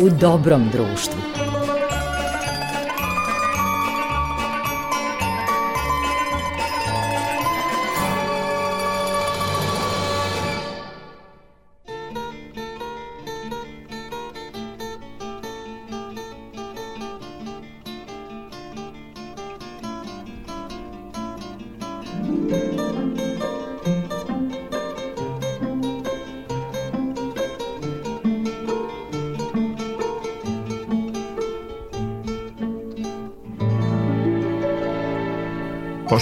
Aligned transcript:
u 0.00 0.08
dobrom 0.10 0.68
društvu. 0.72 1.47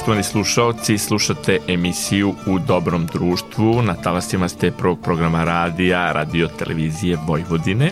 Poštovani 0.06 0.24
slušalci, 0.24 0.98
slušate 0.98 1.58
emisiju 1.68 2.34
U 2.46 2.58
dobrom 2.58 3.06
društvu. 3.06 3.82
Na 3.82 3.94
talasima 3.94 4.48
ste 4.48 4.70
prvog 4.70 4.98
programa 5.02 5.44
radija, 5.44 6.12
radio 6.12 6.48
televizije 6.48 7.18
Vojvodine. 7.26 7.90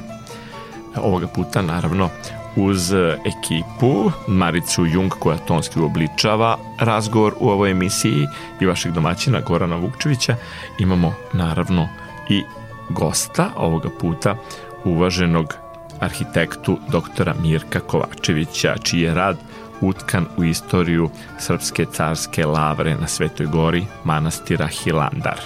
Ovoga 0.96 1.26
puta, 1.26 1.62
naravno, 1.62 2.08
uz 2.56 2.92
ekipu 3.26 4.10
Maricu 4.28 4.86
Jung 4.86 5.12
koja 5.18 5.36
tonski 5.36 5.80
uobličava 5.80 6.58
razgovor 6.78 7.34
u 7.40 7.48
ovoj 7.48 7.70
emisiji 7.70 8.26
i 8.60 8.66
vašeg 8.66 8.92
domaćina 8.92 9.40
Gorana 9.40 9.76
Vukčevića 9.76 10.36
imamo 10.78 11.14
naravno 11.32 11.88
i 12.28 12.42
gosta 12.90 13.50
ovoga 13.56 13.88
puta 14.00 14.36
uvaženog 14.84 15.54
arhitektu 16.00 16.78
doktora 16.88 17.34
Mirka 17.42 17.80
Kovačevića 17.80 18.76
čiji 18.82 19.00
je 19.00 19.14
rad 19.14 19.36
utkan 19.80 20.26
u 20.36 20.44
istoriju 20.44 21.10
Srpske 21.38 21.86
carske 21.92 22.46
lavre 22.46 22.96
na 23.00 23.08
Svetoj 23.08 23.46
gori 23.46 23.86
manastira 24.04 24.66
Hilandar. 24.66 25.40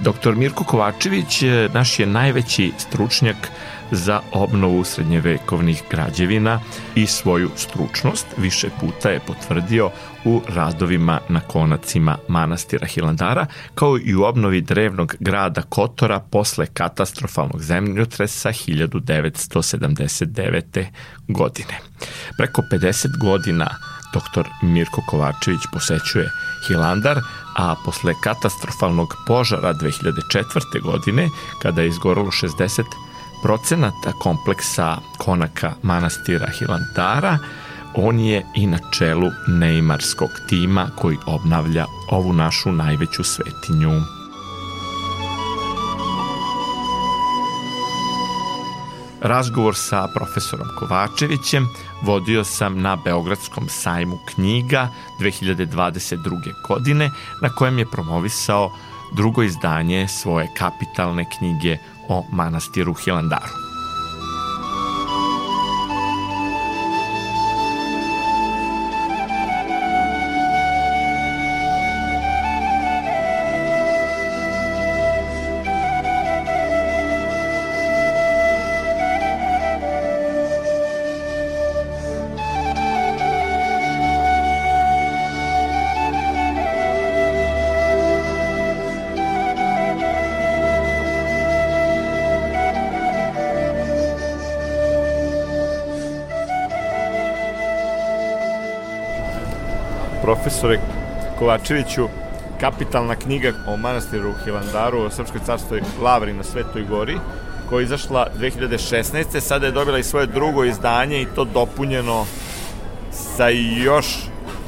Dr. 0.00 0.34
Mirko 0.34 0.64
Kovačević 0.64 1.42
naš 1.74 1.98
je 1.98 2.06
najveći 2.06 2.72
stručnjak 2.78 3.50
za 3.90 4.20
obnovu 4.32 4.84
srednjevekovnih 4.84 5.82
građevina 5.90 6.60
i 6.94 7.06
svoju 7.06 7.50
stručnost 7.56 8.26
više 8.36 8.68
puta 8.80 9.10
je 9.10 9.20
potvrdio 9.20 9.90
u 10.24 10.42
radovima 10.48 11.20
na 11.28 11.40
konacima 11.40 12.18
manastira 12.28 12.86
Hilandara, 12.86 13.46
kao 13.74 13.98
i 13.98 14.14
u 14.14 14.22
obnovi 14.22 14.60
drevnog 14.60 15.16
grada 15.20 15.62
Kotora 15.62 16.20
posle 16.20 16.66
katastrofalnog 16.66 17.62
zemljotresa 17.62 18.48
1979. 18.48 20.86
godine. 21.28 21.80
Preko 22.38 22.62
50 22.72 23.18
godina 23.20 23.70
dr. 24.12 24.48
Mirko 24.62 25.02
Kovačević 25.06 25.60
posećuje 25.72 26.30
Hilandar, 26.68 27.20
a 27.56 27.74
posle 27.84 28.14
katastrofalnog 28.22 29.14
požara 29.26 29.74
2004. 29.74 30.82
godine, 30.82 31.28
kada 31.62 31.82
je 31.82 31.88
izgoralo 31.88 32.30
60 32.30 32.82
procenata 33.42 34.12
kompleksa 34.12 34.96
konaka 35.18 35.72
manastira 35.82 36.46
Hilandara, 36.58 37.38
on 37.94 38.20
je 38.20 38.46
i 38.54 38.66
na 38.66 38.78
čelu 38.92 39.30
Neymarskog 39.48 40.30
tima 40.48 40.90
koji 40.96 41.16
obnavlja 41.26 41.86
ovu 42.10 42.32
našu 42.32 42.72
najveću 42.72 43.24
svetinju. 43.24 44.00
Razgovor 49.22 49.74
sa 49.76 50.08
profesorom 50.14 50.68
Kovačevićem 50.78 51.68
vodio 52.02 52.44
sam 52.44 52.80
na 52.80 52.96
Beogradskom 52.96 53.68
sajmu 53.68 54.18
knjiga 54.34 54.88
2022. 55.20 56.52
godine 56.68 57.10
na 57.42 57.48
kojem 57.48 57.78
je 57.78 57.90
promovisao 57.90 58.70
drugo 59.12 59.42
izdanje 59.42 60.08
svoje 60.08 60.48
kapitalne 60.58 61.24
knjige 61.38 61.78
o 62.08 62.24
manastiru 62.32 62.94
Hilandaru. 62.94 63.69
Profesore 100.50 100.80
Kovačeviću, 101.38 102.08
kapitalna 102.60 103.16
knjiga 103.16 103.52
o 103.66 103.76
manastiru 103.76 104.34
Hilandaru, 104.44 104.98
o 104.98 105.10
Srpskoj 105.10 105.40
carstoj 105.46 105.82
Lavri 106.02 106.32
na 106.32 106.42
Svetoj 106.42 106.84
gori, 106.84 107.18
koja 107.68 107.80
je 107.80 107.84
izašla 107.84 108.26
2016. 108.40 109.40
Sada 109.40 109.66
je 109.66 109.72
dobila 109.72 109.98
i 109.98 110.02
svoje 110.02 110.26
drugo 110.26 110.64
izdanje 110.64 111.22
i 111.22 111.26
to 111.34 111.44
dopunjeno 111.44 112.26
sa 113.12 113.48
još 113.84 114.06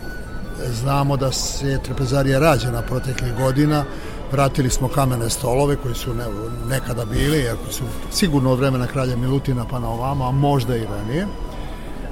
znamo 0.72 1.16
da 1.16 1.32
se 1.32 1.78
trpezarija 1.84 2.38
rađena 2.38 2.82
proteklih 2.82 3.34
godina, 3.34 3.84
vratili 4.32 4.70
smo 4.70 4.88
kamene 4.88 5.30
stolove 5.30 5.76
koji 5.76 5.94
su 5.94 6.14
ne, 6.14 6.24
nekada 6.68 7.04
bili, 7.04 7.38
iako 7.38 7.72
su 7.72 7.84
sigurno 8.10 8.52
od 8.52 8.58
vremena 8.58 8.86
kralja 8.86 9.16
Milutina 9.16 9.64
pa 9.70 9.78
na 9.78 9.88
ovamo, 9.88 10.28
a 10.28 10.30
možda 10.30 10.76
i 10.76 10.86
ranije. 10.86 11.26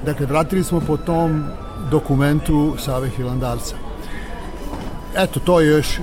Dakle, 0.05 0.25
vratili 0.25 0.63
smo 0.63 0.79
po 0.79 0.97
tom 0.97 1.45
dokumentu 1.91 2.75
Save 2.77 3.09
Hilandarca. 3.09 3.88
Eto, 5.19 5.39
to 5.39 5.59
je 5.59 5.67
još 5.67 5.99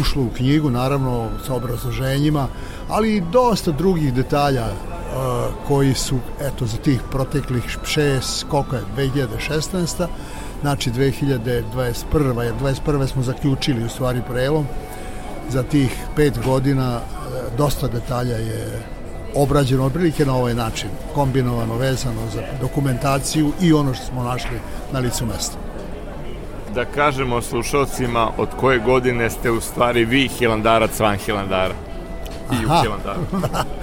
ušlo 0.00 0.22
u 0.22 0.30
knjigu, 0.36 0.70
naravno, 0.70 1.28
sa 1.46 1.54
obrazloženjima, 1.54 2.48
ali 2.88 3.16
i 3.16 3.22
dosta 3.32 3.72
drugih 3.72 4.14
detalja 4.14 4.64
uh, 4.66 5.54
koji 5.68 5.94
su, 5.94 6.18
eto, 6.40 6.66
za 6.66 6.76
tih 6.76 7.00
proteklih 7.10 7.78
šest, 7.84 8.46
koliko 8.48 8.76
je, 8.76 8.82
2016. 8.96 10.06
znači 10.60 10.90
2021. 10.90 12.40
jer 12.42 12.54
21. 12.62 13.06
smo 13.06 13.22
zaključili 13.22 13.84
u 13.84 13.88
stvari 13.88 14.22
prelom 14.30 14.66
za 15.48 15.62
tih 15.62 15.96
pet 16.16 16.38
godina 16.44 17.00
e, 17.00 17.56
dosta 17.56 17.88
detalja 17.88 18.36
je 18.36 18.82
obrađeno 19.34 19.84
otprilike 19.84 20.26
na 20.26 20.36
ovaj 20.36 20.54
način, 20.54 20.88
kombinovano, 21.14 21.76
vezano 21.76 22.20
za 22.34 22.42
dokumentaciju 22.60 23.52
i 23.60 23.72
ono 23.72 23.94
što 23.94 24.06
smo 24.06 24.22
našli 24.22 24.60
na 24.92 24.98
licu 24.98 25.26
mesta. 25.26 25.61
Da 26.74 26.84
kažemo 26.84 27.42
slušalcima 27.42 28.28
od 28.36 28.48
koje 28.60 28.78
godine 28.78 29.30
ste 29.30 29.50
u 29.50 29.60
stvari 29.60 30.04
vi 30.04 30.28
hilandarac 30.28 31.00
van 31.00 31.16
hilandara 31.16 31.74
i 32.52 32.64
Aha. 32.64 32.78
u 32.78 32.82
hilandaru. 32.82 33.20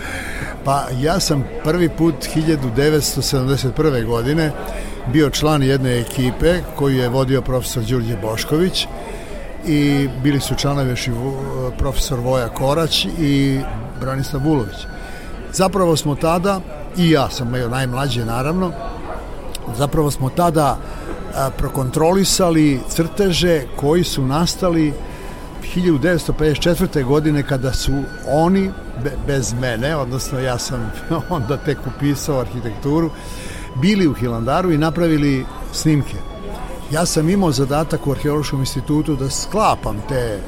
pa 0.65 0.83
ja 1.01 1.19
sam 1.19 1.44
prvi 1.63 1.89
put 1.89 2.15
1971. 2.36 4.06
godine 4.06 4.51
bio 5.13 5.30
član 5.30 5.63
jedne 5.63 6.00
ekipe 6.00 6.62
koju 6.75 6.97
je 6.97 7.09
vodio 7.09 7.41
profesor 7.41 7.83
Đurđe 7.83 8.18
Bošković 8.21 8.88
i 9.68 10.09
bili 10.24 10.39
su 10.39 10.56
članovi 10.56 10.89
još 10.89 11.07
i 11.07 11.12
profesor 11.77 12.19
Voja 12.19 12.50
Korać 12.50 13.06
i 13.06 13.59
Branislav 14.00 14.44
Vulović. 14.44 14.77
Zapravo 15.51 15.95
smo 15.95 16.15
tada, 16.15 16.59
i 16.97 17.12
ja 17.12 17.30
sam 17.30 17.51
bio 17.51 17.69
najmlađe 17.69 18.25
naravno, 18.25 18.71
zapravo 19.77 20.12
smo 20.12 20.30
tada 20.30 20.65
a, 20.65 20.98
prokontrolisali 21.57 22.79
crteže 22.89 23.63
koji 23.75 24.03
su 24.03 24.25
nastali 24.25 24.93
1954. 25.75 27.03
godine 27.03 27.43
kada 27.43 27.73
su 27.73 27.91
oni 28.27 28.71
be, 29.03 29.11
bez 29.27 29.53
mene, 29.53 29.95
odnosno 29.95 30.39
ja 30.39 30.57
sam 30.57 30.91
onda 31.29 31.57
tek 31.57 31.77
upisao 31.95 32.39
arhitekturu, 32.39 33.09
bili 33.75 34.07
u 34.07 34.13
Hilandaru 34.13 34.71
i 34.71 34.77
napravili 34.77 35.45
snimke. 35.71 36.15
Ja 36.91 37.05
sam 37.05 37.29
imao 37.29 37.51
zadatak 37.51 38.07
u 38.07 38.11
Arheološkom 38.11 38.59
institutu 38.59 39.15
da 39.15 39.29
sklapam 39.29 40.01
te 40.07 40.15
e, 40.15 40.39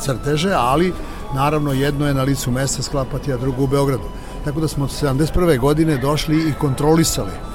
crteže, 0.00 0.52
ali 0.52 0.92
naravno 1.34 1.72
jedno 1.72 2.06
je 2.06 2.14
na 2.14 2.22
licu 2.22 2.50
mesta 2.50 2.82
sklapati, 2.82 3.32
a 3.32 3.36
drugo 3.36 3.62
u 3.62 3.66
Beogradu. 3.66 4.08
Tako 4.44 4.60
da 4.60 4.68
smo 4.68 4.84
od 4.84 4.90
71. 4.90 5.58
godine 5.58 5.98
došli 5.98 6.48
i 6.48 6.52
kontrolisali 6.52 7.53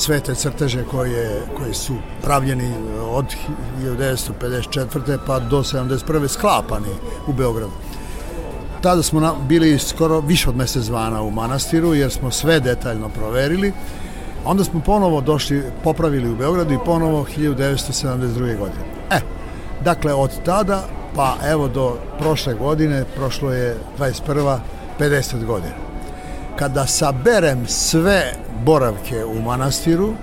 sve 0.00 0.20
te 0.20 0.34
crteže 0.34 0.84
koje, 0.84 1.42
koje 1.56 1.74
su 1.74 1.94
pravljeni 2.22 2.74
od 3.10 3.24
1954. 3.82 5.18
pa 5.26 5.38
do 5.38 5.58
71. 5.58 6.28
sklapani 6.28 6.88
u 7.26 7.32
Beogradu. 7.32 7.72
Tada 8.80 9.02
smo 9.02 9.36
bili 9.48 9.78
skoro 9.78 10.20
više 10.20 10.48
od 10.48 10.56
mesec 10.56 10.84
dvana 10.84 11.22
u 11.22 11.30
manastiru 11.30 11.94
jer 11.94 12.10
smo 12.10 12.30
sve 12.30 12.60
detaljno 12.60 13.08
proverili. 13.08 13.72
Onda 14.44 14.64
smo 14.64 14.80
ponovo 14.80 15.20
došli, 15.20 15.62
popravili 15.84 16.30
u 16.30 16.36
Beogradu 16.36 16.74
i 16.74 16.84
ponovo 16.84 17.26
1972. 17.36 18.58
godine. 18.58 18.84
E, 19.10 19.20
dakle, 19.84 20.14
od 20.14 20.30
tada 20.44 20.82
pa 21.16 21.36
evo 21.44 21.68
do 21.68 21.96
prošle 22.18 22.54
godine, 22.54 23.04
prošlo 23.16 23.52
je 23.52 23.76
21. 23.98 24.58
50 25.00 25.44
godina. 25.44 25.89
Kada 26.56 26.86
saberem 26.86 27.66
sve 27.66 28.32
boravke 28.64 29.24
u 29.24 29.42
manastiru, 29.42 30.14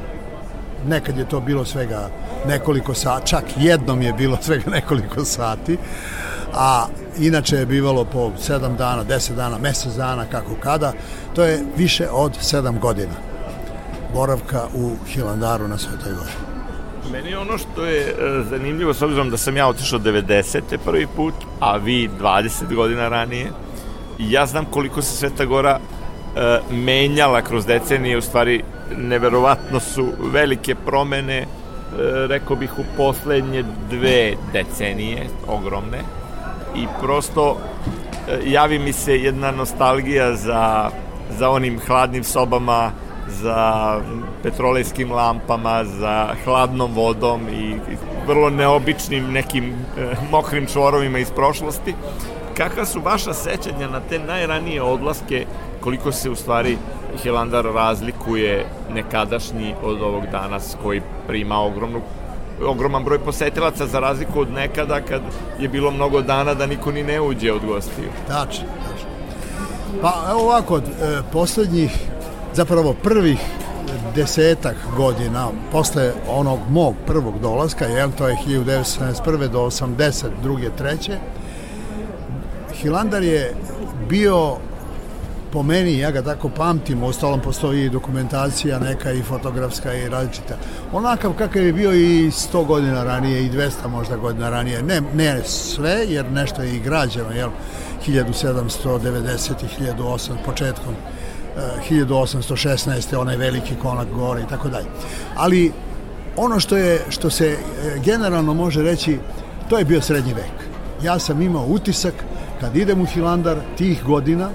nekad 0.87 1.17
je 1.17 1.29
to 1.29 1.39
bilo 1.39 1.65
svega 1.65 2.09
nekoliko 2.47 2.93
sati, 2.93 3.27
čak 3.27 3.43
jednom 3.55 4.01
je 4.01 4.13
bilo 4.13 4.37
svega 4.45 4.71
nekoliko 4.71 5.25
sati, 5.25 5.77
a 6.53 6.87
inače 7.19 7.55
je 7.55 7.65
bivalo 7.65 8.05
po 8.05 8.31
7 8.47 8.77
dana, 8.77 9.03
10 9.03 9.35
dana, 9.35 9.57
mesec 9.57 9.93
dana, 9.93 10.25
kako 10.25 10.55
kada, 10.59 10.93
to 11.35 11.43
je 11.43 11.63
više 11.77 12.07
od 12.11 12.37
7 12.41 12.79
godina 12.79 13.13
boravka 14.13 14.67
u 14.75 14.95
Hilandaru 15.07 15.67
na 15.67 15.77
Svetoj 15.77 16.13
Gori. 16.13 16.31
Meni 17.11 17.35
ono 17.35 17.57
što 17.57 17.85
je 17.85 18.01
e, 18.01 18.43
zanimljivo, 18.49 18.93
s 18.93 19.01
obzirom 19.01 19.29
da 19.29 19.37
sam 19.37 19.57
ja 19.57 19.67
otišao 19.67 19.99
90. 19.99 20.61
prvi 20.85 21.07
put, 21.15 21.33
a 21.59 21.77
vi 21.77 22.09
20 22.19 22.75
godina 22.75 23.09
ranije, 23.09 23.51
ja 24.19 24.45
znam 24.45 24.65
koliko 24.65 25.01
se 25.01 25.17
Sveta 25.17 25.45
Gora 25.45 25.79
menjala 26.71 27.41
kroz 27.41 27.65
decenije, 27.65 28.17
u 28.17 28.21
stvari 28.21 28.63
neverovatno 28.97 29.79
su 29.79 30.11
velike 30.19 30.75
promene, 30.75 31.37
e, 31.37 31.45
rekao 32.27 32.55
bih 32.55 32.79
u 32.79 32.83
poslednje 32.97 33.63
dve 33.89 34.33
decenije, 34.53 35.27
ogromne, 35.47 35.99
i 36.75 36.85
prosto 37.01 37.57
e, 38.27 38.39
javi 38.45 38.79
mi 38.79 38.93
se 38.93 39.17
jedna 39.17 39.51
nostalgija 39.51 40.35
za, 40.35 40.89
za 41.37 41.49
onim 41.49 41.79
hladnim 41.87 42.23
sobama, 42.23 42.91
za 43.27 43.99
petrolejskim 44.43 45.11
lampama, 45.11 45.83
za 45.83 46.27
hladnom 46.43 46.93
vodom 46.93 47.41
i 47.49 47.75
vrlo 48.27 48.49
neobičnim 48.49 49.31
nekim 49.31 49.65
e, 49.65 50.15
mokrim 50.31 50.65
čvorovima 50.65 51.19
iz 51.19 51.31
prošlosti. 51.31 51.93
Kakva 52.57 52.85
su 52.85 53.01
vaša 53.01 53.33
sećanja 53.33 53.89
na 53.89 53.99
te 54.09 54.19
najranije 54.19 54.81
odlaske, 54.81 55.45
koliko 55.79 56.11
se 56.11 56.29
u 56.29 56.35
stvari 56.35 56.77
Hilandar 57.23 57.65
razlikuje 57.65 58.65
nekadašnji 58.93 59.73
od 59.83 60.01
ovog 60.01 60.23
danas 60.31 60.75
koji 60.83 61.01
prima 61.27 61.59
ogromnu 61.59 62.01
ogroman 62.65 63.03
broj 63.03 63.19
posetilaca 63.19 63.87
za 63.87 63.99
razliku 63.99 64.39
od 64.39 64.51
nekada 64.51 65.01
kad 65.01 65.21
je 65.59 65.69
bilo 65.69 65.91
mnogo 65.91 66.21
dana 66.21 66.53
da 66.53 66.65
niko 66.65 66.91
ni 66.91 67.03
ne 67.03 67.21
uđe 67.21 67.53
od 67.53 67.65
gostiju. 67.65 68.09
Tačno, 68.27 68.65
tačno. 68.89 69.09
Pa 70.01 70.27
evo 70.31 70.41
ovako, 70.41 70.77
e, 70.77 70.81
poslednjih 71.31 71.91
zapravo 72.53 72.93
prvih 73.03 73.39
desetak 74.15 74.75
godina 74.97 75.47
posle 75.71 76.11
onog 76.29 76.59
mog 76.69 76.95
prvog 77.07 77.39
dolaska, 77.39 77.85
jel, 77.85 78.09
to 78.17 78.27
je 78.27 78.35
1971. 78.47 79.47
do 79.47 79.59
82. 79.59 80.69
treće, 80.77 81.17
Hilandar 82.81 83.23
je 83.23 83.53
bio 84.09 84.57
po 85.51 85.63
meni, 85.63 85.97
ja 85.97 86.11
ga 86.11 86.21
tako 86.21 86.49
pamtim, 86.49 87.03
ostalom 87.03 87.39
postoji 87.39 87.89
dokumentacija 87.89 88.79
neka 88.79 89.11
i 89.11 89.21
fotografska 89.21 89.93
i 89.93 90.09
različita. 90.09 90.57
Onakav 90.93 91.33
kakav 91.33 91.63
je 91.63 91.73
bio 91.73 91.93
i 91.93 92.31
100 92.31 92.65
godina 92.65 93.03
ranije 93.03 93.45
i 93.45 93.49
200 93.49 93.87
možda 93.89 94.17
godina 94.17 94.49
ranije. 94.49 94.83
Ne, 94.83 95.01
ne 95.15 95.43
sve, 95.43 96.05
jer 96.07 96.31
nešto 96.31 96.61
je 96.61 96.75
i 96.75 96.79
građeno, 96.79 97.31
jel, 97.31 97.49
1790 98.07 99.51
i 99.63 99.83
1800 99.83 100.31
početkom 100.45 100.93
1816. 101.89 103.17
onaj 103.17 103.37
veliki 103.37 103.75
konak 103.81 104.07
gore 104.15 104.41
i 104.41 104.47
tako 104.49 104.69
dalje. 104.69 104.87
Ali 105.35 105.71
ono 106.35 106.59
što 106.59 106.77
je 106.77 107.01
što 107.09 107.29
se 107.29 107.47
e, 107.47 107.57
generalno 107.99 108.53
može 108.53 108.83
reći 108.83 109.19
to 109.69 109.77
je 109.77 109.85
bio 109.85 110.01
srednji 110.01 110.33
vek. 110.33 110.67
Ja 111.03 111.19
sam 111.19 111.41
imao 111.41 111.65
utisak 111.65 112.13
kad 112.61 112.75
idem 112.75 113.01
u 113.01 113.05
Hilandar 113.05 113.57
tih 113.77 114.03
godina, 114.03 114.49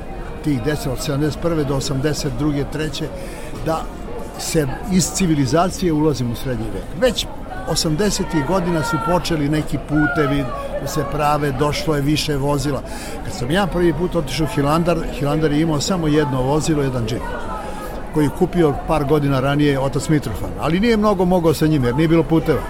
tih 0.45 0.63
10 0.63 0.89
od 0.89 0.99
71. 0.99 1.65
do 1.65 1.77
82. 1.77 2.65
3. 2.75 3.05
da 3.67 3.83
se 4.39 4.67
iz 4.93 5.11
civilizacije 5.15 5.93
ulazim 5.93 6.33
u 6.33 6.35
srednji 6.35 6.67
vek. 6.75 6.85
Već 7.01 7.27
80. 7.71 8.47
godina 8.47 8.85
su 8.85 8.97
počeli 9.07 9.49
neki 9.49 9.79
putevi 9.79 10.45
da 10.81 10.87
se 10.87 11.05
prave, 11.13 11.53
došlo 11.53 11.97
je 11.97 12.03
više 12.03 12.37
vozila. 12.37 12.83
Kad 13.25 13.33
sam 13.33 13.51
ja 13.51 13.67
prvi 13.67 13.93
put 13.93 14.17
otišao 14.17 14.45
u 14.45 14.55
Hilandar, 14.55 14.99
Hilandar 15.13 15.53
je 15.53 15.61
imao 15.61 15.81
samo 15.81 16.07
jedno 16.07 16.43
vozilo, 16.43 16.83
jedan 16.83 17.07
džip 17.07 17.23
koji 18.15 18.25
je 18.25 18.31
kupio 18.39 18.75
par 18.87 19.05
godina 19.05 19.41
ranije 19.41 19.81
otac 19.81 20.09
Mitrofan, 20.09 20.51
ali 20.61 20.81
nije 20.81 20.97
mnogo 20.97 21.25
mogao 21.25 21.55
sa 21.55 21.67
njim 21.67 21.85
jer 21.85 21.97
nije 21.97 22.09
bilo 22.09 22.23
puteva. 22.23 22.61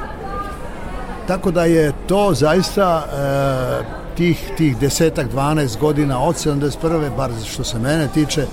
Tako 1.27 1.51
da 1.51 1.65
je 1.65 1.93
to 2.07 2.35
zaista 2.35 3.05
e, 3.07 4.02
tih, 4.17 4.51
tih 4.57 4.77
desetak, 4.77 5.27
12 5.35 5.79
godina 5.79 6.23
od 6.23 6.35
71. 6.35 7.17
bar 7.17 7.31
što 7.47 7.65
se 7.65 7.79
mene 7.79 8.09
tiče, 8.15 8.47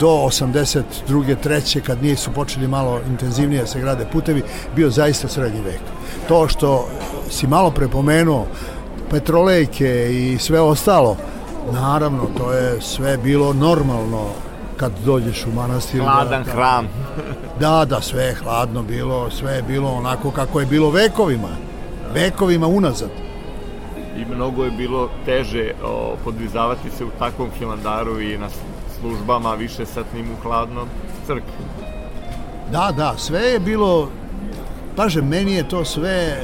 do 0.00 0.06
82. 0.06 1.36
treće 1.42 1.80
kad 1.80 2.02
nije 2.02 2.16
su 2.16 2.30
počeli 2.30 2.68
malo 2.68 3.00
intenzivnije 3.10 3.60
da 3.60 3.66
se 3.66 3.80
grade 3.80 4.06
putevi, 4.12 4.42
bio 4.76 4.90
zaista 4.90 5.28
srednji 5.28 5.60
vek. 5.60 5.80
To 6.28 6.48
što 6.48 6.88
si 7.30 7.46
malo 7.46 7.70
prepomenuo, 7.70 8.46
petrolejke 9.10 10.08
i 10.12 10.38
sve 10.38 10.60
ostalo, 10.60 11.16
naravno, 11.72 12.22
to 12.38 12.52
je 12.52 12.80
sve 12.80 13.16
bilo 13.16 13.52
normalno 13.52 14.26
kad 14.76 14.92
dođeš 15.04 15.46
u 15.46 15.52
manastir. 15.54 16.00
Hladan 16.00 16.44
da, 16.44 16.50
hram. 16.50 16.88
da, 17.60 17.84
da, 17.84 18.00
sve 18.00 18.24
je 18.24 18.34
hladno 18.34 18.82
bilo, 18.82 19.30
sve 19.30 19.52
je 19.52 19.62
bilo 19.62 19.90
onako 19.90 20.30
kako 20.30 20.60
je 20.60 20.66
bilo 20.66 20.90
vekovima, 20.90 21.48
vekovima 22.14 22.66
unazad. 22.66 23.10
I 24.16 24.34
mnogo 24.34 24.64
je 24.64 24.70
bilo 24.70 25.10
teže 25.24 25.72
o, 25.84 26.16
podvizavati 26.24 26.90
se 26.90 27.04
u 27.04 27.10
takvom 27.18 27.50
hilandaru 27.58 28.20
i 28.20 28.38
na 28.38 28.48
službama 29.00 29.54
više 29.54 29.86
satnim 29.86 30.26
u 30.30 30.42
hladnom 30.42 30.88
crkvi. 31.26 31.64
Da, 32.72 32.92
da, 32.96 33.14
sve 33.16 33.40
je 33.40 33.60
bilo 33.60 34.08
Paže, 34.96 35.22
meni 35.22 35.52
je 35.52 35.68
to 35.68 35.84
sve 35.84 36.10
e, 36.10 36.36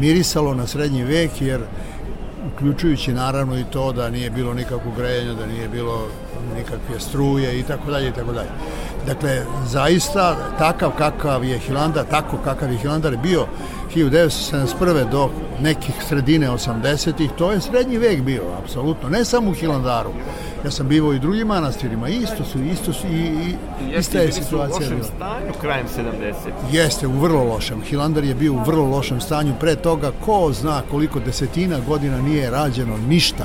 mirisalo 0.00 0.54
na 0.54 0.66
srednji 0.66 1.04
vek, 1.04 1.30
jer 1.40 1.60
uključujući 2.52 3.12
naravno 3.12 3.58
i 3.58 3.64
to 3.64 3.92
da 3.92 4.10
nije 4.10 4.30
bilo 4.30 4.54
nikakvog 4.54 4.96
grejanja, 4.96 5.34
da 5.34 5.46
nije 5.46 5.68
bilo 5.68 6.08
nikakve 6.56 7.00
struje 7.00 7.60
i 7.60 7.62
tako 7.62 7.90
dalje 7.90 8.08
i 8.08 8.12
tako 8.12 8.32
dalje. 8.32 8.48
Dakle, 9.06 9.42
zaista 9.66 10.36
takav 10.58 10.90
kakav 10.98 11.44
je 11.44 11.58
Hilandar, 11.58 12.04
tako 12.10 12.36
kakav 12.44 12.72
je 12.72 12.78
Hilandar 12.78 13.16
bio 13.16 13.46
1971. 13.94 15.10
do 15.10 15.30
nekih 15.60 15.94
sredine 16.08 16.50
80-ih, 16.50 17.30
to 17.38 17.52
je 17.52 17.60
srednji 17.60 17.98
vek 17.98 18.22
bio, 18.22 18.42
apsolutno, 18.62 19.08
ne 19.08 19.24
samo 19.24 19.50
u 19.50 19.54
Hilandaru. 19.54 20.10
Ja 20.64 20.70
sam 20.70 20.88
bivao 20.88 21.12
i 21.12 21.18
drugim 21.18 21.46
manastirima, 21.46 22.08
isto 22.08 22.44
su, 22.44 22.62
isto 22.62 22.92
su 22.92 23.06
i, 23.06 23.18
i 23.18 23.98
ista 23.98 24.18
je 24.18 24.32
situacija. 24.32 24.80
Jeste 24.80 24.94
u 24.94 24.98
lošem 24.98 25.14
stanju 25.16 25.52
krajem 25.60 25.86
70. 25.86 26.32
Jeste, 26.72 27.06
u 27.06 27.12
vrlo 27.12 27.44
lošem. 27.44 27.82
Hilandar 27.82 28.24
je 28.24 28.34
bio 28.34 28.52
u 28.52 28.64
vrlo 28.66 28.84
lošem 28.84 29.20
stanju. 29.20 29.54
Pre 29.60 29.76
toga, 29.76 30.12
ko 30.24 30.52
zna 30.52 30.82
koliko 30.90 31.20
desetina 31.20 31.78
godina 31.88 32.20
nije 32.22 32.50
rađeno 32.50 32.96
ništa. 33.08 33.44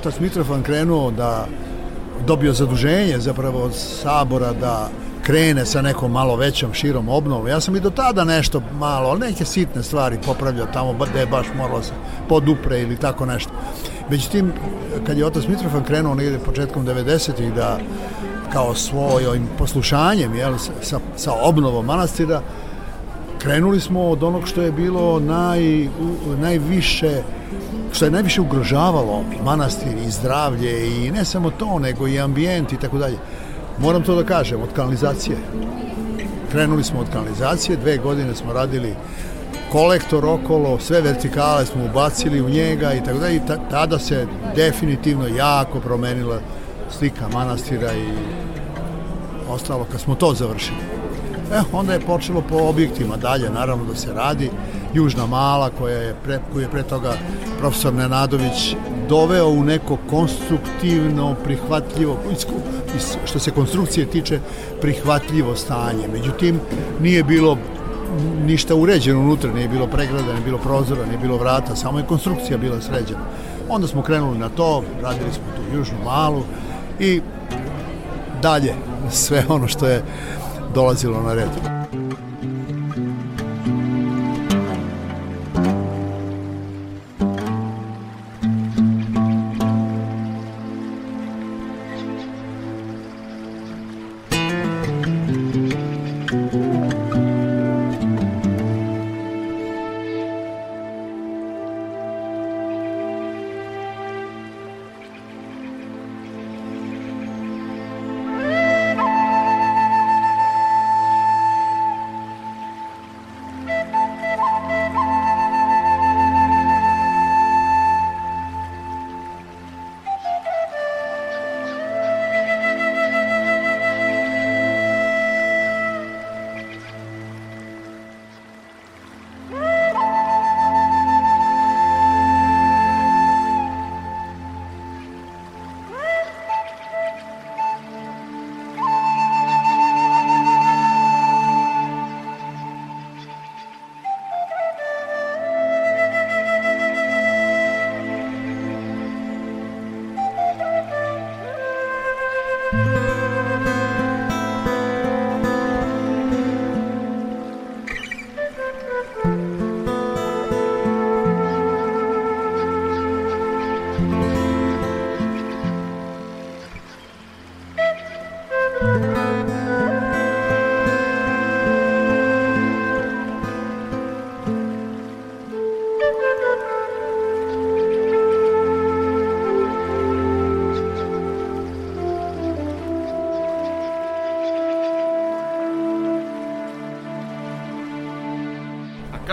Otac 0.00 0.20
Mitrofan 0.20 0.62
krenuo 0.62 1.10
da 1.10 1.46
dobio 2.26 2.52
zaduženje 2.52 3.18
zapravo 3.18 3.62
od 3.62 3.74
sabora 3.74 4.52
da 4.52 4.88
krene 5.22 5.66
sa 5.66 5.82
nekom 5.82 6.12
malo 6.12 6.36
većom 6.36 6.74
širom 6.74 7.08
obnovom. 7.08 7.48
Ja 7.48 7.60
sam 7.60 7.76
i 7.76 7.80
do 7.80 7.90
tada 7.90 8.24
nešto 8.24 8.62
malo, 8.78 9.18
neke 9.18 9.44
sitne 9.44 9.82
stvari 9.82 10.18
popravljao 10.26 10.66
tamo 10.66 10.92
gde 11.10 11.20
je 11.20 11.26
baš 11.26 11.46
moralo 11.56 11.82
se 11.82 11.92
podupre 12.28 12.80
ili 12.80 12.96
tako 12.96 13.26
nešto. 13.26 13.50
Međutim, 14.10 14.52
kad 15.06 15.18
je 15.18 15.26
otac 15.26 15.44
Mitrofan 15.48 15.84
krenuo 15.84 16.14
negde 16.14 16.38
početkom 16.38 16.86
90-ih 16.86 17.54
da 17.54 17.78
kao 18.52 18.74
svojim 18.74 19.48
poslušanjem 19.58 20.34
jel, 20.34 20.54
sa, 20.82 21.00
sa 21.16 21.32
obnovom 21.42 21.86
manastira 21.86 22.42
krenuli 23.38 23.80
smo 23.80 24.08
od 24.08 24.22
onog 24.22 24.48
što 24.48 24.62
je 24.62 24.72
bilo 24.72 25.20
naj, 25.20 25.88
najviše 26.40 27.22
što 27.92 28.04
je 28.04 28.10
najviše 28.10 28.40
ugrožavalo 28.40 29.24
i 29.40 29.44
manastir 29.44 29.98
i 30.06 30.10
zdravlje 30.10 31.04
i 31.06 31.10
ne 31.10 31.24
samo 31.24 31.50
to, 31.50 31.78
nego 31.78 32.08
i 32.08 32.20
ambijent 32.20 32.72
i 32.72 32.76
tako 32.76 32.98
dalje. 32.98 33.18
Moram 33.78 34.02
to 34.02 34.14
da 34.14 34.24
kažem, 34.24 34.62
od 34.62 34.72
kanalizacije. 34.72 35.36
Krenuli 36.52 36.84
smo 36.84 37.00
od 37.00 37.06
kanalizacije, 37.12 37.76
dve 37.76 37.96
godine 37.98 38.34
smo 38.34 38.52
radili 38.52 38.94
kolektor 39.72 40.24
okolo, 40.24 40.78
sve 40.78 41.00
vertikale 41.00 41.66
smo 41.66 41.84
ubacili 41.84 42.40
u 42.40 42.48
njega 42.48 42.92
i 42.92 43.04
tako 43.04 43.18
dalje 43.18 43.36
i 43.36 43.40
tada 43.70 43.98
se 43.98 44.26
definitivno 44.56 45.26
jako 45.26 45.80
promenila 45.80 46.40
slika 46.98 47.28
manastira 47.32 47.92
i 47.92 48.08
ostalo 49.48 49.86
kad 49.92 50.00
smo 50.00 50.14
to 50.14 50.34
završili. 50.34 50.78
E, 51.52 51.60
onda 51.72 51.92
je 51.92 52.00
počelo 52.00 52.42
po 52.48 52.56
objektima 52.56 53.16
dalje, 53.16 53.50
naravno 53.50 53.84
da 53.84 53.94
se 53.94 54.12
radi. 54.12 54.50
Južna 54.94 55.26
Mala 55.26 55.70
koja 55.78 55.96
je 55.96 56.14
pre, 56.24 56.40
koju 56.52 56.62
je 56.62 56.68
pre 56.68 56.82
toga 56.82 57.12
profesor 57.58 57.94
Nenadović 57.94 58.76
doveo 59.08 59.48
u 59.48 59.64
neko 59.64 59.98
konstruktivno, 60.10 61.34
prihvatljivo, 61.44 62.18
što 63.24 63.38
se 63.38 63.50
konstrukcije 63.50 64.06
tiče, 64.06 64.40
prihvatljivo 64.80 65.56
stanje. 65.56 66.08
Međutim, 66.12 66.60
nije 67.00 67.24
bilo 67.24 67.58
ništa 68.46 68.74
uređeno 68.74 69.20
unutra, 69.20 69.52
nije 69.52 69.68
bilo 69.68 69.86
pregrada, 69.86 70.32
nije 70.32 70.44
bilo 70.44 70.58
prozora, 70.58 71.06
nije 71.06 71.18
bilo 71.18 71.36
vrata, 71.36 71.76
samo 71.76 71.98
je 71.98 72.06
konstrukcija 72.06 72.58
bila 72.58 72.80
sređena. 72.80 73.20
Onda 73.68 73.86
smo 73.86 74.02
krenuli 74.02 74.38
na 74.38 74.48
to, 74.48 74.82
radili 75.02 75.32
smo 75.32 75.44
tu 75.56 75.76
južnu 75.76 75.96
malu 76.04 76.42
i 77.00 77.20
dalje 78.42 78.74
sve 79.10 79.44
ono 79.48 79.68
što 79.68 79.86
je 79.86 80.02
dolazilo 80.72 81.22
na 81.22 81.34
red. 81.34 81.79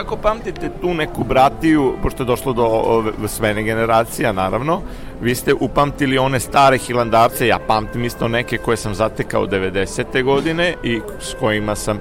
Kako 0.08 0.22
pamtite 0.22 0.70
tu 0.82 0.94
neku 0.94 1.24
bratiju, 1.24 1.94
pošto 2.02 2.24
je 2.24 2.28
došlo 2.28 2.54
do 2.54 3.28
svene 3.28 3.64
generacija, 3.64 4.32
naravno, 4.32 4.82
vi 5.22 5.36
ste 5.36 5.54
upamtili 5.54 6.18
one 6.18 6.40
stare 6.40 6.78
hilandarce, 6.78 7.48
ja 7.48 7.60
pamtim 7.60 8.06
isto 8.06 8.28
neke 8.28 8.58
koje 8.58 8.78
sam 8.78 8.96
zatekao 8.96 9.48
90. 9.48 10.24
godine 10.24 10.74
i 10.84 11.02
s 11.20 11.34
kojima 11.40 11.76
sam 11.76 12.00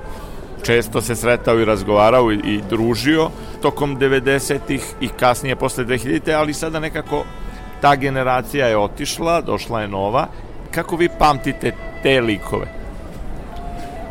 često 0.63 1.03
se 1.03 1.17
sretao 1.17 1.61
i 1.61 1.65
razgovarao 1.65 2.33
i, 2.33 2.37
i 2.37 2.63
družio 2.71 3.31
tokom 3.63 3.99
90-ih 3.99 4.95
i 5.01 5.09
kasnije 5.09 5.57
posle 5.57 5.85
2000-te, 5.85 6.35
ali 6.35 6.55
sada 6.55 6.81
nekako 6.81 7.25
ta 7.81 7.97
generacija 7.97 8.67
je 8.67 8.79
otišla, 8.79 9.41
došla 9.41 9.81
je 9.81 9.89
nova. 9.89 10.27
Kako 10.71 10.97
vi 10.97 11.09
pamtite 11.19 11.73
te 12.03 12.21
likove? 12.21 12.76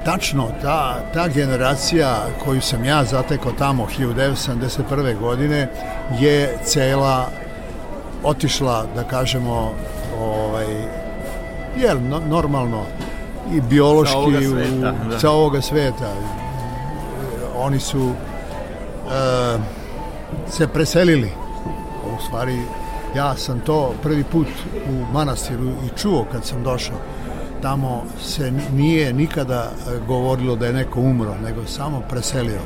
Tačno, 0.05 0.47
ta, 0.61 0.99
ta 1.13 1.27
generacija 1.27 2.25
koju 2.43 2.61
sam 2.61 2.85
ja 2.85 3.03
zatekao 3.03 3.51
tamo 3.51 3.87
1971. 3.99 5.19
godine 5.19 5.69
je 6.19 6.57
cela 6.63 7.29
otišla, 8.23 8.85
da 8.95 9.03
kažemo, 9.03 9.71
ovaj, 10.19 10.65
je 11.77 11.95
no, 12.09 12.19
normalno 12.19 12.83
i 13.53 13.61
biološki 13.61 14.13
sa 14.13 14.17
ovoga 14.19 14.41
sveta, 14.41 14.93
u, 15.05 15.09
da. 15.09 15.19
sa 15.19 15.31
ovoga 15.31 15.61
sveta. 15.61 16.13
Oni 17.57 17.79
su 17.79 18.09
e, 18.09 19.57
se 20.49 20.67
preselili. 20.67 21.31
U 22.17 22.23
stvari, 22.25 22.57
ja 23.15 23.35
sam 23.35 23.59
to 23.59 23.93
prvi 24.03 24.23
put 24.23 24.47
u 24.89 25.13
manastiru 25.13 25.67
i 25.67 25.97
čuo 25.97 26.25
kad 26.31 26.45
sam 26.45 26.63
došao 26.63 26.97
tamo 27.65 28.03
se 28.21 28.51
nije 28.73 29.13
nikada 29.13 29.63
e, 29.63 29.99
govorilo 30.07 30.55
da 30.55 30.65
je 30.65 30.73
neko 30.73 30.99
umro, 31.01 31.35
nego 31.43 31.65
samo 31.65 32.01
preselio. 32.09 32.59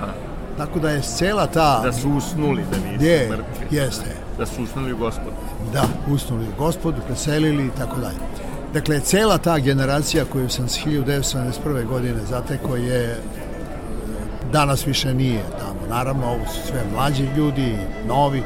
Da. 0.00 0.14
Tako 0.56 0.78
da 0.78 0.90
je 0.90 1.02
cela 1.02 1.46
ta... 1.46 1.80
Da 1.84 1.92
su 1.92 2.10
usnuli, 2.10 2.64
da 2.70 2.90
nisu 2.90 3.04
je, 3.04 3.28
mrtvi. 3.30 3.76
Jeste. 3.76 4.10
Da 4.38 4.46
su 4.46 4.62
usnuli 4.62 4.92
u 4.92 4.96
gospodu. 4.96 5.36
Da, 5.72 5.84
usnuli 6.14 6.44
u 6.44 6.58
gospodu, 6.58 7.00
preselili 7.06 7.66
i 7.66 7.70
tako 7.78 8.00
dalje. 8.00 8.18
Dakle, 8.74 9.00
cela 9.00 9.38
ta 9.38 9.58
generacija 9.58 10.24
koju 10.24 10.48
sam 10.48 10.68
s 10.68 10.78
1971. 10.84 11.86
godine 11.86 12.20
zateko 12.30 12.76
je 12.76 13.04
e, 13.04 13.16
danas 14.52 14.86
više 14.86 15.14
nije 15.14 15.42
tamo. 15.58 15.88
Naravno, 15.88 16.26
ovo 16.26 16.46
su 16.46 16.66
sve 16.68 16.82
mlađi 16.94 17.28
ljudi, 17.36 17.76
novi, 18.08 18.42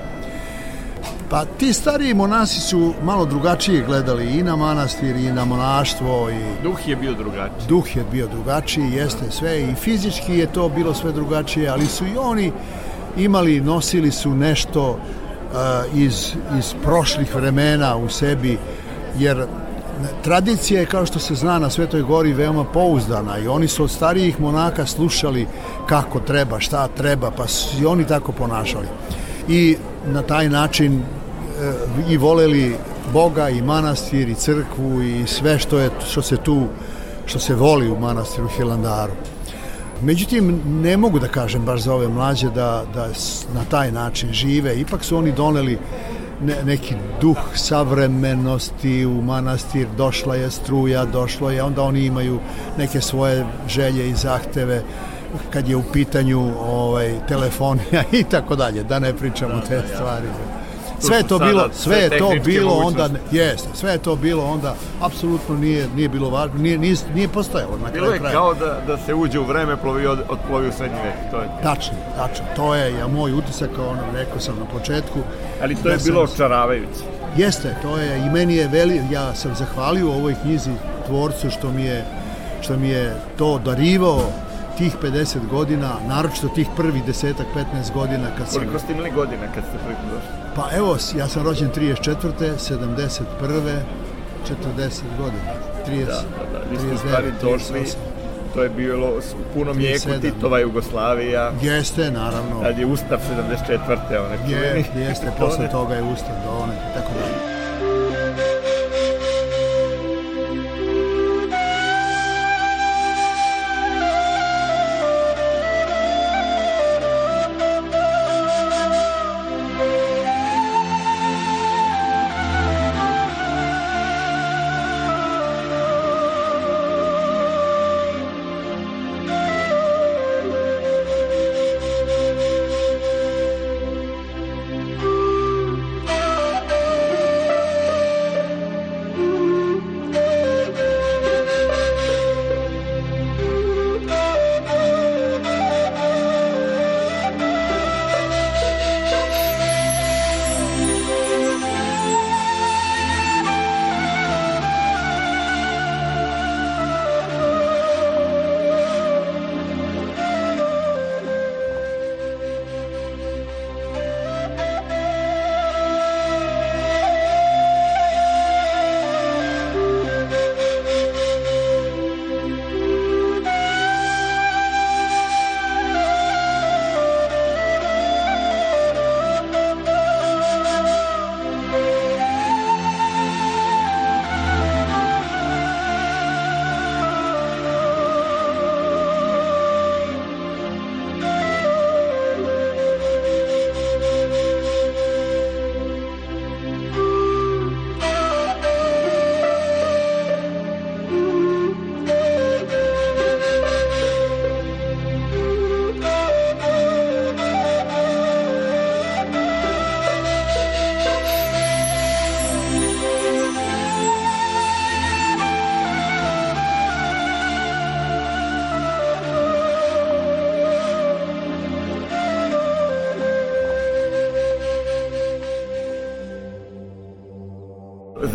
Pa 1.30 1.44
ti 1.44 1.72
stariji 1.72 2.14
monasi 2.14 2.60
su 2.60 2.94
malo 3.02 3.24
drugačije 3.26 3.84
gledali 3.86 4.38
i 4.38 4.42
na 4.42 4.56
manastir 4.56 5.16
i 5.16 5.32
na 5.32 5.44
monaštvo. 5.44 6.30
I 6.30 6.62
duh 6.62 6.88
je 6.88 6.96
bio 6.96 7.14
drugačiji. 7.14 7.68
Duh 7.68 7.96
je 7.96 8.04
bio 8.12 8.26
drugačiji, 8.26 8.92
jeste 8.92 9.30
sve 9.30 9.62
i 9.62 9.74
fizički 9.74 10.38
je 10.38 10.52
to 10.52 10.68
bilo 10.68 10.94
sve 10.94 11.12
drugačije, 11.12 11.68
ali 11.68 11.86
su 11.86 12.04
i 12.06 12.16
oni 12.18 12.52
imali, 13.16 13.60
nosili 13.60 14.10
su 14.10 14.30
nešto 14.30 14.90
uh, 14.90 14.98
iz, 15.94 16.32
iz 16.58 16.74
prošlih 16.82 17.34
vremena 17.34 17.96
u 17.96 18.08
sebi, 18.08 18.58
jer 19.18 19.46
tradicija 20.22 20.80
je 20.80 20.86
kao 20.86 21.06
što 21.06 21.18
se 21.18 21.34
zna 21.34 21.58
na 21.58 21.70
Svetoj 21.70 22.02
gori 22.02 22.32
veoma 22.32 22.64
pouzdana 22.64 23.38
i 23.38 23.48
oni 23.48 23.68
su 23.68 23.84
od 23.84 23.90
starijih 23.90 24.40
monaka 24.40 24.86
slušali 24.86 25.46
kako 25.86 26.20
treba, 26.20 26.60
šta 26.60 26.88
treba, 26.88 27.30
pa 27.30 27.46
su 27.46 27.82
i 27.82 27.86
oni 27.86 28.06
tako 28.06 28.32
ponašali. 28.32 28.86
I 29.48 29.76
na 30.06 30.22
taj 30.22 30.48
način 30.48 30.92
e, 30.94 31.02
i 32.08 32.16
voleli 32.16 32.76
Boga 33.12 33.48
i 33.48 33.62
manastir 33.62 34.28
i 34.28 34.34
crkvu 34.34 35.02
i 35.02 35.26
sve 35.26 35.58
što 35.58 35.78
je 35.78 35.90
što 36.08 36.22
se 36.22 36.36
tu 36.36 36.66
što 37.26 37.38
se 37.38 37.54
voli 37.54 37.90
u 37.90 37.98
manastiru 37.98 38.48
Hilandaru. 38.48 39.12
Međutim, 40.02 40.60
ne 40.66 40.96
mogu 40.96 41.18
da 41.18 41.28
kažem 41.28 41.64
baš 41.64 41.80
za 41.80 41.94
ove 41.94 42.08
mlađe 42.08 42.50
da, 42.50 42.84
da 42.94 43.08
na 43.54 43.64
taj 43.70 43.92
način 43.92 44.32
žive. 44.32 44.80
Ipak 44.80 45.04
su 45.04 45.16
oni 45.16 45.32
doneli 45.32 45.78
ne, 46.42 46.56
neki 46.64 46.94
duh 47.20 47.38
savremenosti 47.54 49.06
u 49.06 49.22
manastir, 49.22 49.86
došla 49.96 50.36
je 50.36 50.50
struja, 50.50 51.04
došlo 51.04 51.50
je, 51.50 51.62
onda 51.62 51.82
oni 51.82 52.04
imaju 52.04 52.38
neke 52.78 53.00
svoje 53.00 53.46
želje 53.68 54.10
i 54.10 54.14
zahteve 54.14 54.82
kad 55.50 55.68
je 55.68 55.76
u 55.76 55.82
pitanju 55.92 56.52
ovaj, 56.60 57.14
telefonija 57.28 58.04
i 58.20 58.24
tako 58.24 58.56
dalje, 58.56 58.82
da 58.82 58.98
ne 58.98 59.12
pričamo 59.12 59.54
da, 59.54 59.60
te 59.60 59.76
da, 59.76 59.88
stvari. 59.94 60.26
Sve 61.00 61.22
to 61.22 61.38
bilo, 61.38 61.68
sve 61.72 61.96
je 61.96 62.18
to 62.18 62.32
bilo 62.44 62.72
onda, 62.72 63.08
jeste, 63.30 63.68
sve 63.74 63.92
je 63.92 63.98
to 63.98 64.16
bilo 64.16 64.44
onda, 64.44 64.74
apsolutno 65.00 65.56
nije, 65.56 65.88
nije 65.96 66.08
bilo 66.08 66.30
važno, 66.30 66.58
nije, 66.58 66.78
nije, 66.78 66.96
nije 67.14 67.28
postojalo 67.28 67.78
na 67.84 67.90
kraju 67.90 68.04
kraja. 68.04 68.18
Bilo 68.18 68.28
je 68.28 68.32
kao 68.32 68.54
da, 68.54 68.80
da 68.86 68.98
se 68.98 69.14
uđe 69.14 69.38
u 69.38 69.44
vreme 69.44 69.76
plovi 69.76 70.06
od, 70.06 70.18
od 70.28 70.38
plovi 70.48 70.68
u 70.68 70.72
srednji 70.72 70.98
vek, 71.04 71.30
to 71.30 71.40
je. 71.40 71.48
Tačno, 71.62 71.96
tačno, 72.16 72.44
to 72.56 72.74
je 72.74 72.94
ja, 72.94 73.08
moj 73.08 73.32
utisak, 73.32 73.70
kao 73.76 73.88
ono, 73.88 74.02
rekao 74.14 74.40
sam 74.40 74.56
na 74.58 74.64
početku. 74.78 75.18
Ali 75.62 75.74
to 75.74 75.88
je 75.88 75.98
bilo 76.04 76.22
očaravajuće. 76.22 77.00
Jeste, 77.36 77.76
to 77.82 77.98
je, 77.98 78.18
i 78.18 78.30
meni 78.30 78.56
je 78.56 78.68
veli, 78.68 79.02
ja 79.12 79.34
sam 79.34 79.54
zahvalio 79.54 80.12
ovoj 80.12 80.34
knjizi 80.42 80.70
tvorcu 81.06 81.50
što 81.50 81.70
mi 81.70 81.82
je, 81.82 82.04
što 82.60 82.76
mi 82.76 82.88
je 82.88 83.16
to 83.38 83.58
darivao 83.58 84.20
tih 84.78 84.96
50 85.02 85.38
godina, 85.50 85.96
naročito 86.08 86.48
tih 86.48 86.68
prvih 86.76 87.04
desetak, 87.04 87.46
15 87.54 87.92
godina 87.94 88.28
kad 88.38 88.48
sam... 88.48 88.60
Koliko 88.60 88.78
ste 88.78 88.92
imali 88.92 89.10
godina 89.10 89.42
kad 89.54 89.64
ste 89.64 89.78
prvi 89.84 89.96
došli? 90.10 90.28
Pa 90.56 90.76
evo, 90.76 90.96
ja 91.18 91.28
sam 91.28 91.42
rođen 91.42 91.70
34. 91.76 92.32
71. 92.58 93.80
40 94.46 95.02
godina. 95.18 95.52
30, 95.88 96.06
da, 96.06 96.12
da, 96.52 96.58
da. 96.58 96.70
Vi 96.70 96.78
ste 96.78 96.94
u 96.94 96.98
stvari 96.98 97.32
došli, 97.42 97.84
to 98.54 98.62
je 98.62 98.68
bilo 98.68 99.12
puno 99.54 99.74
mjeku 99.74 100.08
Titova 100.20 100.58
Jugoslavija. 100.58 101.52
Jeste, 101.62 102.10
naravno. 102.10 102.62
Tad 102.62 102.78
je 102.78 102.86
Ustav 102.86 103.18
74. 103.58 103.98
One 104.10 104.52
je, 104.52 104.84
jeste, 104.96 105.32
posle 105.38 105.68
toga 105.76 105.94
je 105.94 106.02
Ustav, 106.02 106.34
do 106.44 106.50
one, 106.50 106.74
tako 106.94 107.10
da. 107.18 107.55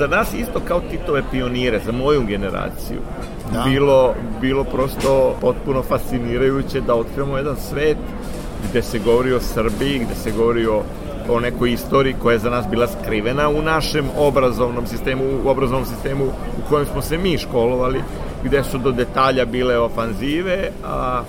Za 0.01 0.07
nas 0.07 0.33
isto 0.33 0.59
kao 0.67 0.81
Titove 0.91 1.21
pionire, 1.31 1.79
za 1.85 1.91
moju 1.91 2.21
generaciju, 2.25 2.99
da. 3.53 3.63
bilo, 3.63 4.13
bilo 4.41 4.63
prosto 4.63 5.35
potpuno 5.41 5.81
fascinirajuće 5.81 6.81
da 6.81 6.95
otkrivamo 6.95 7.37
jedan 7.37 7.55
svet 7.55 7.97
gde 8.69 8.81
se 8.81 8.99
govori 8.99 9.33
o 9.33 9.39
Srbiji, 9.39 9.99
gde 9.99 10.15
se 10.15 10.31
govori 10.31 10.65
o 10.65 10.81
o 11.29 11.39
nekoj 11.39 11.71
istoriji 11.71 12.15
koja 12.21 12.33
je 12.33 12.39
za 12.39 12.49
nas 12.49 12.65
bila 12.67 12.87
skrivena 12.87 13.49
u 13.49 13.61
našem 13.61 14.05
obrazovnom 14.17 14.87
sistemu, 14.87 15.23
u 15.45 15.49
obrazovnom 15.49 15.85
sistemu 15.85 16.25
u 16.25 16.69
kojem 16.69 16.85
smo 16.85 17.01
se 17.01 17.17
mi 17.17 17.37
školovali, 17.37 18.01
gde 18.43 18.63
su 18.63 18.77
do 18.77 18.91
detalja 18.91 19.45
bile 19.45 19.79
ofanzive, 19.79 20.69
a 20.85 21.23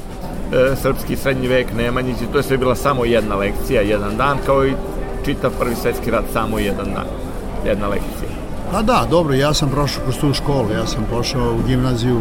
e, 0.53 0.77
srpski 0.77 1.17
srednji 1.17 1.49
vek 1.49 1.67
Nemanjić 1.77 2.17
to 2.33 2.39
je 2.39 2.43
sve 2.43 2.59
bila 2.59 2.75
samo 2.75 3.05
jedna 3.05 3.37
lekcija, 3.37 3.83
jedan 3.83 4.17
dan, 4.17 4.39
kao 4.47 4.67
i 4.67 4.73
čitav 5.25 5.51
prvi 5.59 5.75
svetski 5.75 6.11
rat 6.11 6.25
samo 6.33 6.59
jedan 6.59 6.87
dan, 6.95 7.07
jedna 7.67 7.89
lekcija. 7.89 8.12
Pa 8.73 8.83
da, 8.83 9.07
dobro, 9.11 9.35
ja 9.35 9.55
sam 9.55 9.71
prošao 9.71 10.03
kroz 10.03 10.19
tu 10.19 10.35
školu, 10.35 10.71
ja 10.73 10.87
sam 10.87 11.07
pošao 11.11 11.55
u 11.55 11.67
gimnaziju 11.67 12.21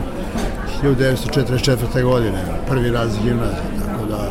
1944. 0.84 2.04
godine, 2.04 2.44
prvi 2.68 2.92
raz 2.92 3.12
gimnazije, 3.24 3.62
tako 3.86 4.06
da 4.06 4.30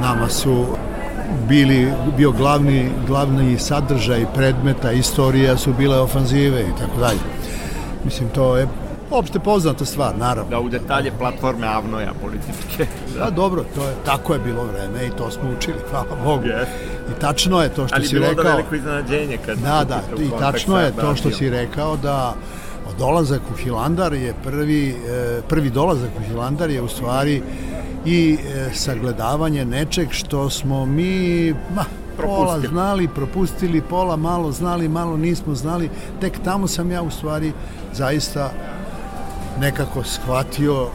nama 0.00 0.28
su 0.28 0.66
bili, 1.48 1.92
bio 2.16 2.30
glavni, 2.30 2.90
glavni 3.06 3.58
sadržaj 3.58 4.26
predmeta, 4.34 4.92
istorija 4.92 5.56
su 5.56 5.72
bile 5.72 6.00
ofanzive 6.00 6.60
i 6.60 6.78
tako 6.78 7.00
dalje. 7.00 7.20
Mislim, 8.04 8.28
to 8.28 8.56
je 8.56 8.68
opšte 9.18 9.38
poznata 9.38 9.84
stvar, 9.84 10.16
naravno. 10.18 10.50
Da 10.50 10.60
u 10.60 10.68
detalje 10.68 11.12
platforme 11.18 11.66
Avnoja 11.66 12.12
političke. 12.22 12.86
Da. 13.14 13.24
Pa 13.24 13.30
dobro, 13.30 13.64
to 13.74 13.82
je, 13.82 13.94
tako 14.04 14.32
je 14.32 14.38
bilo 14.38 14.64
vreme 14.64 15.06
i 15.06 15.10
to 15.10 15.30
smo 15.30 15.42
učili, 15.58 15.76
hvala 15.90 16.16
Bogu. 16.24 16.44
Yes. 16.44 16.66
I 17.16 17.20
tačno 17.20 17.62
je 17.62 17.68
to 17.68 17.86
što 17.86 17.96
Ali 17.96 18.06
si 18.06 18.18
rekao. 18.18 18.28
Ali 18.28 18.34
bilo 18.34 18.44
da 18.44 18.54
veliko 18.56 18.74
iznenađenje 18.74 19.38
kad... 19.46 19.58
Da, 19.58 19.84
da, 19.84 20.22
i 20.22 20.30
tačno 20.38 20.80
je 20.80 20.92
to 20.92 21.16
što 21.16 21.30
si 21.30 21.50
rekao 21.50 21.96
da 21.96 22.34
dolazak 22.98 23.40
u 23.52 23.56
Hilandar 23.56 24.12
je 24.12 24.34
prvi, 24.44 24.96
e, 25.08 25.40
prvi 25.48 25.70
dolazak 25.70 26.10
u 26.18 26.22
Hilandar 26.22 26.70
je 26.70 26.82
u 26.82 26.88
stvari 26.88 27.42
i 28.06 28.38
e, 28.54 28.70
sagledavanje 28.74 29.64
nečeg 29.64 30.08
što 30.10 30.50
smo 30.50 30.86
mi 30.86 31.54
ma, 31.74 31.84
pola 32.16 32.60
znali, 32.60 33.08
propustili, 33.08 33.80
pola 33.80 34.16
malo 34.16 34.52
znali, 34.52 34.88
malo 34.88 35.16
nismo 35.16 35.54
znali. 35.54 35.90
Tek 36.20 36.38
tamo 36.44 36.66
sam 36.66 36.90
ja 36.90 37.02
u 37.02 37.10
stvari 37.10 37.52
zaista 37.92 38.50
nekako 39.60 40.04
shvatio 40.04 40.88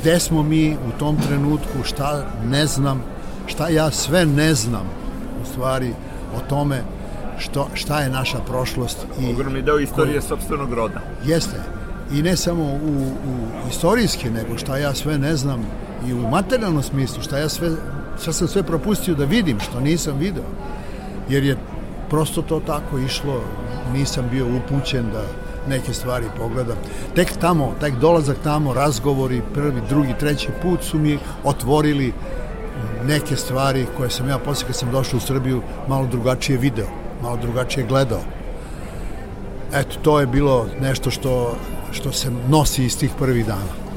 gde 0.00 0.20
smo 0.20 0.42
mi 0.42 0.76
u 0.88 0.98
tom 0.98 1.16
trenutku, 1.28 1.84
šta 1.84 2.24
ne 2.44 2.66
znam, 2.66 3.02
šta 3.46 3.68
ja 3.68 3.90
sve 3.90 4.26
ne 4.26 4.54
znam 4.54 4.86
u 5.42 5.46
stvari 5.46 5.92
o 6.36 6.40
tome 6.48 6.82
što, 7.38 7.68
šta 7.74 8.00
je 8.00 8.10
naša 8.10 8.38
prošlost. 8.38 9.06
I 9.20 9.32
Ogromni 9.32 9.62
deo 9.62 9.78
istorije 9.78 10.18
koji, 10.18 10.28
sobstvenog 10.28 10.72
roda. 10.72 11.00
Jeste. 11.24 11.56
I 12.12 12.22
ne 12.22 12.36
samo 12.36 12.62
u, 12.64 13.02
u 13.02 13.68
istorijski, 13.70 14.30
nego 14.30 14.58
šta 14.58 14.76
ja 14.76 14.94
sve 14.94 15.18
ne 15.18 15.36
znam 15.36 15.66
i 16.08 16.12
u 16.12 16.28
materijalnom 16.28 16.82
smislu, 16.82 17.22
šta 17.22 17.38
ja 17.38 17.48
sve, 17.48 17.70
šta 18.22 18.32
sam 18.32 18.48
sve 18.48 18.62
propustio 18.62 19.14
da 19.14 19.24
vidim, 19.24 19.60
što 19.60 19.80
nisam 19.80 20.18
video. 20.18 20.44
Jer 21.28 21.44
je 21.44 21.56
prosto 22.10 22.42
to 22.42 22.60
tako 22.60 22.98
išlo, 22.98 23.40
nisam 23.92 24.28
bio 24.30 24.46
upućen 24.56 25.04
da 25.12 25.24
neke 25.68 25.94
stvari 25.94 26.26
pogledam. 26.38 26.76
Tek 27.14 27.32
tamo, 27.40 27.74
tek 27.80 27.94
dolazak 27.94 28.36
tamo, 28.42 28.74
razgovori, 28.74 29.42
prvi, 29.54 29.80
drugi, 29.88 30.14
treći 30.20 30.48
put 30.62 30.82
su 30.82 30.98
mi 30.98 31.18
otvorili 31.44 32.12
neke 33.06 33.36
stvari 33.36 33.86
koje 33.96 34.10
sam 34.10 34.28
ja 34.28 34.38
posle 34.38 34.66
kad 34.66 34.76
sam 34.76 34.90
došao 34.90 35.16
u 35.16 35.20
Srbiju 35.20 35.62
malo 35.88 36.06
drugačije 36.06 36.58
video, 36.58 36.86
malo 37.22 37.36
drugačije 37.36 37.86
gledao. 37.86 38.20
Eto, 39.74 39.96
to 40.02 40.20
je 40.20 40.26
bilo 40.26 40.66
nešto 40.80 41.10
što, 41.10 41.56
što 41.92 42.12
se 42.12 42.30
nosi 42.48 42.84
iz 42.84 42.98
tih 42.98 43.10
prvih 43.18 43.46
dana. 43.46 43.89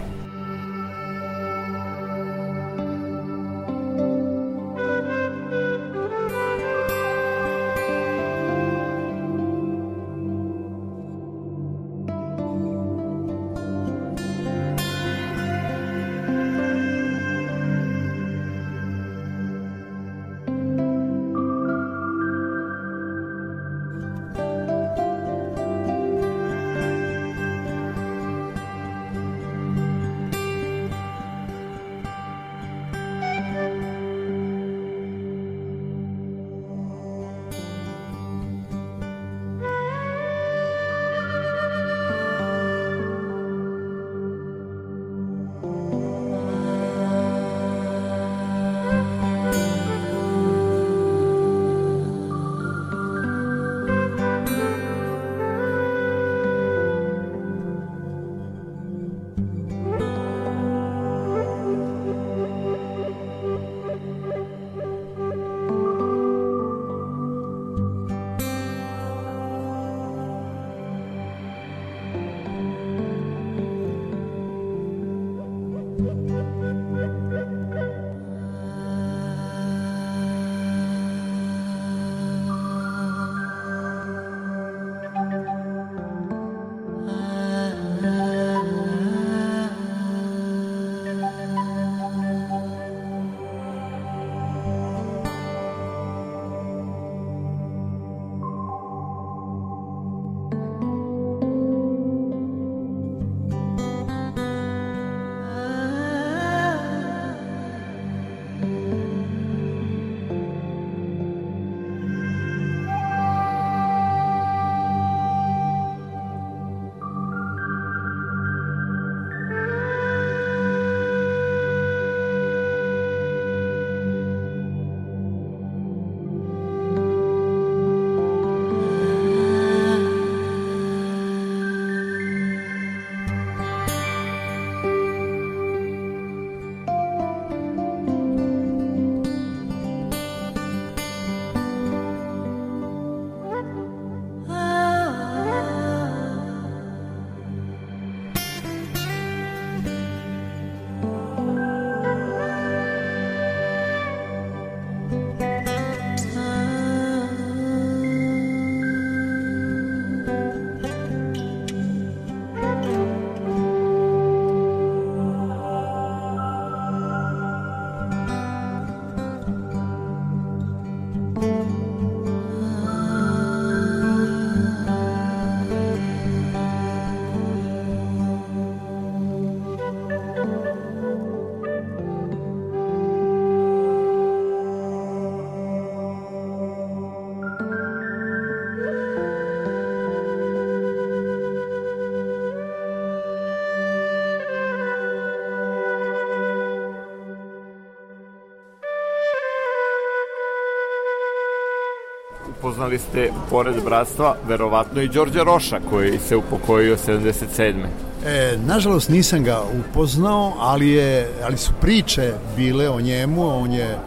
Upoznali 202.83 202.99
ste, 202.99 203.29
pored 203.49 203.83
bratstva, 203.83 204.35
verovatno 204.47 205.01
i 205.01 205.07
Đorđa 205.07 205.43
Roša, 205.43 205.79
koji 205.89 206.19
se 206.19 206.35
upokojio 206.35 206.97
77. 206.97 207.85
E, 208.25 208.57
nažalost 208.65 209.09
nisam 209.09 209.43
ga 209.43 209.61
upoznao, 209.79 210.53
ali, 210.59 210.89
je, 210.89 211.29
ali 211.43 211.57
su 211.57 211.71
priče 211.81 212.33
bile 212.57 212.89
o 212.89 213.01
njemu, 213.01 213.47
on 213.57 213.71
je 213.71 213.97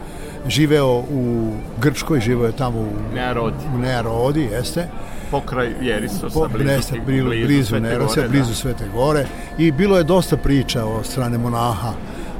živeo 0.47 0.87
u 1.11 1.51
Grčkoj, 1.81 2.19
živeo 2.19 2.45
je 2.45 2.51
tamo 2.51 2.79
u 2.79 3.15
Nearodi, 3.15 3.55
u 3.75 3.77
Nearodi 3.77 4.41
jeste. 4.43 4.87
Pokraj 5.31 5.73
Jerisosa, 5.81 6.29
po, 6.29 6.47
blizu, 6.47 6.65
neste, 6.65 6.99
blizu, 6.99 7.25
blizu, 7.25 7.45
blizu 7.47 7.67
Svete 7.67 7.81
Nerosa, 7.81 8.15
Gore, 8.15 8.29
blizu 8.29 8.49
da. 8.49 8.55
Svete 8.55 8.83
Gore 8.93 9.25
i 9.57 9.71
bilo 9.71 9.97
je 9.97 10.03
dosta 10.03 10.37
priča 10.37 10.85
o 10.85 11.03
strane 11.03 11.37
monaha 11.37 11.93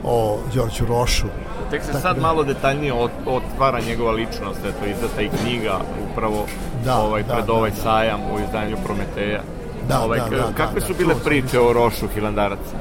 o 0.04 0.40
Đorđu 0.54 0.86
Rošu. 0.86 1.28
Tek 1.72 1.82
se 1.82 1.88
Tako 1.88 2.02
sad 2.02 2.16
da- 2.16 2.22
malo 2.22 2.44
detaljnije 2.44 2.94
ot- 2.94 3.10
otvara 3.26 3.80
njegova 3.82 4.12
ličnost, 4.12 4.60
eto, 4.60 4.86
izdata 4.86 5.22
i 5.22 5.30
knjiga 5.42 5.80
upravo 6.18 6.46
Da, 6.86 6.98
ovaj, 6.98 7.24
da, 7.24 7.34
pred 7.34 7.46
da, 7.46 7.54
ovaj 7.54 7.70
da. 7.70 7.76
sajam 7.76 8.20
u 8.22 8.40
izdanju 8.40 8.78
Prometeja. 8.86 9.42
Da, 9.90 10.02
ovaj, 10.02 10.20
da, 10.20 10.26
k- 10.26 10.30
da, 10.32 10.44
kakve 10.56 10.80
da, 10.80 10.86
su 10.86 10.94
da, 10.94 10.98
bile 10.98 11.14
sam 11.14 11.24
priče 11.24 11.60
o 11.60 11.74
Rošu 11.74 12.08
Hilandaraca? 12.08 12.78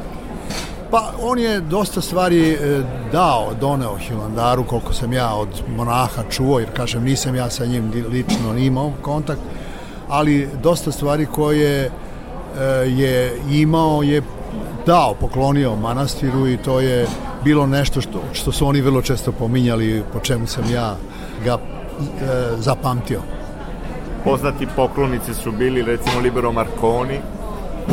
Pa 0.90 1.02
on 1.22 1.38
je 1.38 1.60
dosta 1.60 2.00
stvari 2.00 2.50
e, 2.50 2.82
dao, 3.12 3.54
doneo 3.60 3.96
Hilandaru, 3.96 4.64
koliko 4.64 4.92
sam 4.92 5.12
ja 5.12 5.34
od 5.34 5.48
monaha 5.68 6.22
čuo, 6.30 6.58
jer 6.58 6.68
kažem 6.72 7.04
nisam 7.04 7.34
ja 7.34 7.50
sa 7.50 7.66
njim 7.66 7.90
li- 7.90 8.02
lično 8.02 8.56
imao 8.58 8.92
kontakt, 9.02 9.40
ali 10.08 10.48
dosta 10.62 10.92
stvari 10.92 11.26
koje 11.26 11.84
e, 11.84 11.90
je 12.86 13.36
imao 13.50 14.02
je 14.02 14.22
dao, 14.86 15.14
poklonio 15.14 15.76
manastiru 15.76 16.48
i 16.48 16.56
to 16.56 16.80
je 16.80 17.06
bilo 17.44 17.66
nešto 17.66 18.00
što, 18.00 18.22
što 18.32 18.52
su 18.52 18.66
oni 18.66 18.80
vrlo 18.80 19.02
često 19.02 19.32
pominjali, 19.32 20.02
po 20.12 20.20
čemu 20.20 20.46
sam 20.46 20.64
ja 20.72 20.96
ga 21.44 21.58
zapamtio. 22.56 23.20
Poznati 24.24 24.66
poklonici 24.76 25.34
su 25.34 25.52
bili 25.52 25.82
recimo 25.82 26.20
Libero 26.20 26.52
Marconi, 26.52 27.20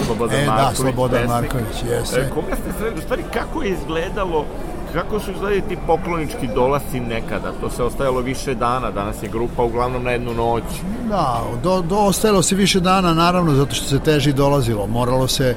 Slobodan 0.06 0.40
E, 0.40 0.46
da, 0.46 0.52
Marković, 0.52 0.78
Slobodan 0.78 1.22
pesnik. 1.22 1.54
Marković, 1.54 1.92
jeste. 1.92 2.20
E, 2.20 2.30
koga 2.30 2.56
ste 2.56 2.80
sreli, 2.80 2.96
u 3.00 3.02
stvari 3.02 3.24
kako 3.34 3.64
je 3.64 3.70
izgledalo 3.70 4.46
kako 4.94 5.20
su 5.20 5.32
izgledali 5.32 5.62
ti 5.62 5.78
poklonički 5.88 6.48
dolasci 6.56 7.00
nekada? 7.00 7.52
To 7.62 7.70
se 7.70 7.84
ostajalo 7.84 8.22
više 8.22 8.56
dana, 8.56 8.92
danas 8.92 9.24
je 9.24 9.30
grupa 9.30 9.64
uglavnom 9.64 10.04
na 10.04 10.12
jednu 10.12 10.34
noć. 10.34 10.64
Da, 11.10 11.42
do, 11.64 11.82
do, 11.82 11.98
ostajalo 11.98 12.42
se 12.42 12.56
više 12.56 12.80
dana, 12.80 13.14
naravno, 13.14 13.54
zato 13.54 13.76
što 13.76 13.86
se 13.86 14.00
teži 14.00 14.34
dolazilo. 14.34 14.88
Moralo 14.88 15.28
se 15.28 15.56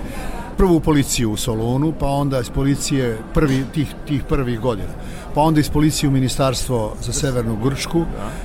prvo 0.57 0.77
u 0.77 0.81
policiju 0.81 1.33
u 1.33 1.37
Solunu, 1.37 1.93
pa 2.01 2.07
onda 2.07 2.41
iz 2.41 2.51
policije 2.51 3.19
prvi, 3.35 3.65
tih, 3.75 3.95
tih 4.07 4.25
prvih 4.25 4.61
godina. 4.61 4.89
Pa 5.35 5.41
onda 5.41 5.61
iz 5.61 5.71
policije 5.71 6.09
u 6.09 6.13
ministarstvo 6.13 6.95
za 7.01 7.13
Severnu 7.13 7.57
Grčku, 7.65 8.05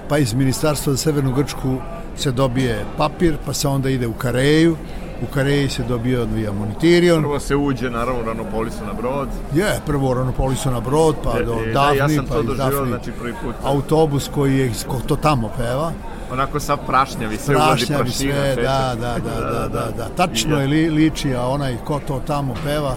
pa 0.10 0.18
iz 0.18 0.34
ministarstva 0.34 0.94
za 0.94 0.98
Severnu 0.98 1.34
Grčku 1.34 1.78
se 2.18 2.32
dobije 2.32 2.86
papir, 2.98 3.38
pa 3.46 3.54
se 3.54 3.68
onda 3.68 3.90
ide 3.90 4.08
u 4.08 4.14
Kareju, 4.14 4.76
u 5.24 5.34
Kareji 5.34 5.70
se 5.70 5.84
dobije 5.84 6.20
odvija 6.20 6.52
monitirion, 6.52 7.22
Prvo 7.22 7.40
se 7.40 7.56
uđe, 7.56 7.90
naravno, 7.90 8.22
u 8.22 8.26
Ranopolisu 8.26 8.86
na 8.86 8.94
brod. 8.94 9.28
je, 9.56 9.80
prvo 9.86 10.12
u 10.12 10.14
Ranopolisu 10.14 10.72
na 10.72 10.80
brod, 10.80 11.16
pa 11.24 11.34
do 11.34 11.54
e, 11.66 11.68
da, 11.68 11.74
Dafni, 11.74 11.98
ja 11.98 12.10
sam 12.10 12.26
pa 12.26 12.34
to 12.34 12.42
iz 12.42 12.48
doživao, 12.48 12.72
Dafni 12.72 12.88
znači, 12.88 13.12
prvi 13.20 13.34
put. 13.44 13.56
autobus 13.64 14.30
koji 14.34 14.58
je, 14.58 14.72
ko 14.88 14.98
to 15.08 15.16
tamo 15.16 15.50
peva, 15.58 15.92
Onako 16.34 16.60
sa 16.60 16.78
prašnjavi, 16.78 17.38
sve 17.38 17.56
ulazi 17.56 17.86
prašina. 17.88 18.12
sve, 18.12 18.56
sećam 18.56 18.64
da, 18.64 18.94
se. 18.94 19.02
da, 19.02 19.20
da, 19.24 19.40
da, 19.42 19.68
da, 19.68 19.92
da. 19.98 20.10
Tačno 20.16 20.60
je 20.62 20.68
li, 20.68 20.90
liči, 20.90 21.36
a 21.36 21.48
onaj 21.48 21.78
ko 21.86 22.00
to 22.08 22.22
tamo 22.28 22.54
peva, 22.64 22.96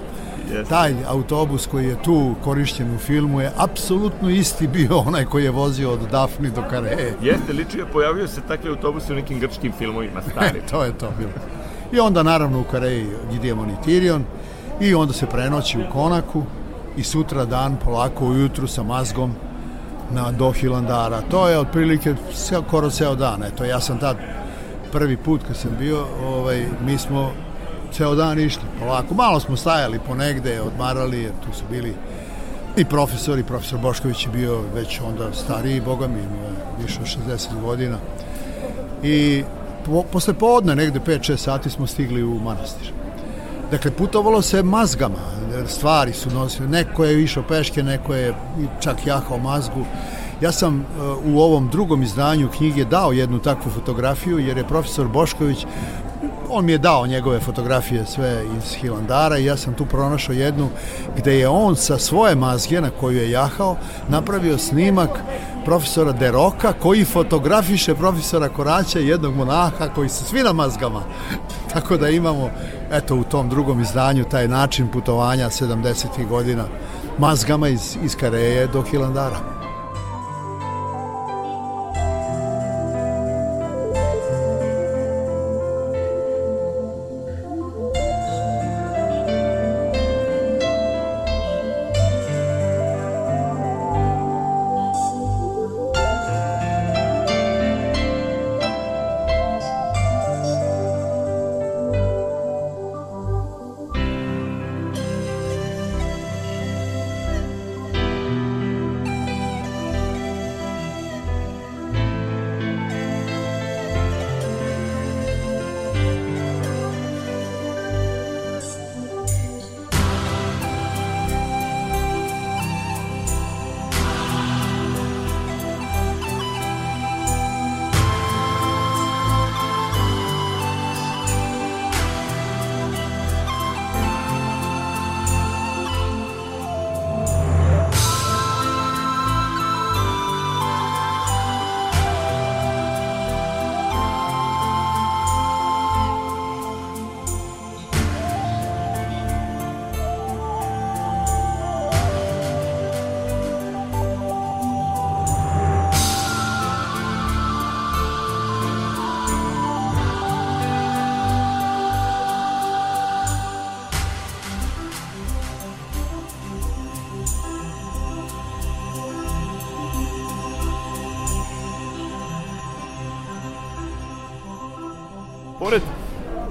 Jeste. 0.53 0.69
taj 0.69 0.95
autobus 1.09 1.67
koji 1.67 1.87
je 1.87 2.03
tu 2.03 2.35
korišćen 2.45 2.95
u 2.95 2.99
filmu 2.99 3.41
je 3.41 3.53
apsolutno 3.57 4.31
isti 4.31 4.67
bio 4.69 4.99
onaj 4.99 5.25
koji 5.25 5.45
je 5.45 5.51
vozio 5.51 5.93
od 5.93 6.01
Dafni 6.11 6.51
do 6.51 6.63
Kareje. 6.71 7.15
Jeste, 7.23 7.53
ličio 7.53 7.81
je, 7.81 7.93
pojavio 7.93 8.29
se 8.29 8.41
takvi 8.49 8.71
autobusi 8.71 9.13
u 9.13 9.17
nekim 9.17 9.41
grčkim 9.41 9.73
filmovima, 9.79 10.23
stari. 10.31 10.61
To 10.71 10.85
je 10.85 10.99
to 10.99 11.11
bilo. 11.19 11.33
I 11.93 12.01
onda 12.01 12.23
naravno 12.23 12.61
u 12.61 12.65
Kareji 12.65 13.07
ide 13.35 13.55
monitirion 13.55 14.25
i 14.81 14.95
onda 14.95 15.13
se 15.13 15.27
prenoći 15.27 15.79
u 15.79 15.93
Konaku 15.93 16.43
i 16.97 17.03
sutra 17.03 17.45
dan 17.45 17.77
polako 17.85 18.27
ujutru 18.27 18.67
sa 18.67 18.83
mazgom 18.83 19.35
na 20.13 20.33
do 20.33 20.53
Hilandara. 20.53 21.21
To 21.31 21.49
je 21.49 21.59
otprilike 21.59 22.15
skoro 22.35 22.91
ceo 22.91 23.15
dan. 23.15 23.43
Eto, 23.43 23.65
ja 23.65 23.81
sam 23.81 23.99
tad 23.99 24.17
prvi 24.93 25.17
put 25.17 25.41
kad 25.47 25.57
sam 25.57 25.71
bio, 25.79 26.07
ovaj, 26.27 26.67
mi 26.87 26.99
smo 26.99 27.33
ceo 27.93 28.15
dan 28.15 28.39
išli 28.39 28.63
polako. 28.81 29.15
Malo 29.15 29.41
smo 29.41 29.57
stajali 29.57 30.01
ponegde, 30.07 30.61
odmarali, 30.61 31.23
jer 31.23 31.33
tu 31.33 31.59
su 31.59 31.65
bili 31.71 31.95
i 32.77 32.85
profesori, 32.85 33.43
profesor 33.43 33.79
Bošković 33.79 34.27
je 34.27 34.33
bio 34.33 34.61
već 34.75 35.01
onda 35.01 35.33
stariji, 35.33 35.81
boga 35.81 36.09
mi, 36.09 36.21
više 36.83 37.01
od 37.01 37.07
60 37.29 37.61
godina. 37.61 37.99
I 39.03 39.45
po, 39.85 40.03
posle 40.13 40.35
podne, 40.35 40.77
negde 40.77 41.01
5-6 41.01 41.37
sati 41.37 41.71
smo 41.71 41.87
stigli 41.87 42.23
u 42.23 42.41
manastir. 42.41 42.93
Dakle, 43.75 43.91
putovalo 43.91 44.43
se 44.43 44.63
mazgama, 44.63 45.19
stvari 45.67 46.13
su 46.13 46.31
nosili, 46.31 46.69
neko 46.69 47.05
je 47.05 47.23
išao 47.23 47.43
peške, 47.43 47.83
neko 47.83 48.15
je 48.15 48.35
čak 48.81 49.07
jahao 49.07 49.39
mazgu. 49.39 49.85
Ja 50.41 50.53
sam 50.53 50.81
e, 50.81 50.85
u 51.25 51.41
ovom 51.41 51.69
drugom 51.69 52.03
izdanju 52.03 52.49
knjige 52.57 52.85
dao 52.85 53.13
jednu 53.13 53.39
takvu 53.39 53.73
fotografiju, 53.73 54.39
jer 54.39 54.57
je 54.57 54.69
profesor 54.69 55.09
Bošković 55.09 55.67
on 56.51 56.65
mi 56.65 56.73
je 56.73 56.79
dao 56.79 57.07
njegove 57.07 57.41
fotografije 57.41 58.07
sve 58.07 58.45
iz 58.59 58.75
Hilandara 58.75 59.39
i 59.39 59.45
ja 59.45 59.57
sam 59.57 59.75
tu 59.75 59.87
pronašao 59.87 60.33
jednu 60.33 60.69
gde 61.17 61.39
je 61.39 61.49
on 61.49 61.77
sa 61.77 61.99
svoje 61.99 62.35
mazge 62.35 62.81
na 62.81 62.91
koju 62.91 63.19
je 63.19 63.31
jahao 63.31 63.77
napravio 64.09 64.59
snimak 64.59 65.11
profesora 65.65 66.13
Deroka 66.13 66.73
koji 66.73 67.05
fotografiše 67.05 67.95
profesora 67.95 68.49
Koraća 68.49 69.01
i 69.01 69.09
jednog 69.09 69.37
monaha 69.37 69.89
koji 69.95 70.09
su 70.09 70.25
svi 70.25 70.43
na 70.43 70.53
mazgama. 70.53 71.03
Tako 71.73 71.97
da 71.97 72.09
imamo 72.09 72.51
eto 72.93 73.17
u 73.17 73.25
tom 73.25 73.49
drugom 73.49 73.81
izdanju 73.81 74.25
taj 74.25 74.49
način 74.49 74.89
putovanja 74.89 75.51
70. 75.51 76.29
godina 76.29 76.65
mazgama 77.19 77.69
iz, 77.69 77.97
iz 78.05 78.17
Kareje 78.17 78.67
do 78.67 78.83
Hilandara. 78.83 79.64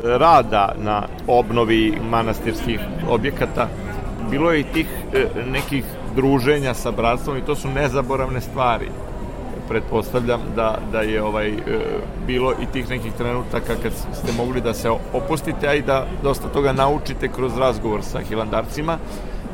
Rada 0.03 0.75
na 0.77 1.03
obnovi 1.27 1.97
manastirskih 2.09 2.79
objekata, 3.09 3.67
bilo 4.29 4.51
je 4.51 4.59
i 4.59 4.63
tih 4.63 4.87
e, 5.13 5.25
nekih 5.51 5.83
druženja 6.15 6.73
sa 6.73 6.91
bratstvom 6.91 7.37
i 7.37 7.45
to 7.45 7.55
su 7.55 7.69
nezaboravne 7.69 8.41
stvari. 8.41 8.87
pretpostavljam 9.67 10.41
da, 10.55 10.77
da 10.91 11.01
je 11.01 11.23
ovaj 11.23 11.49
e, 11.49 11.57
bilo 12.27 12.51
i 12.51 12.65
tih 12.73 12.89
nekih 12.89 13.13
trenutaka 13.13 13.75
kad 13.83 13.91
ste 13.93 14.33
mogli 14.37 14.61
da 14.61 14.73
se 14.73 14.89
opustite, 15.13 15.67
a 15.67 15.73
i 15.73 15.81
da 15.81 16.05
dosta 16.23 16.47
toga 16.47 16.73
naučite 16.73 17.27
kroz 17.27 17.57
razgovor 17.57 18.03
sa 18.03 18.19
hilandarcima. 18.19 18.97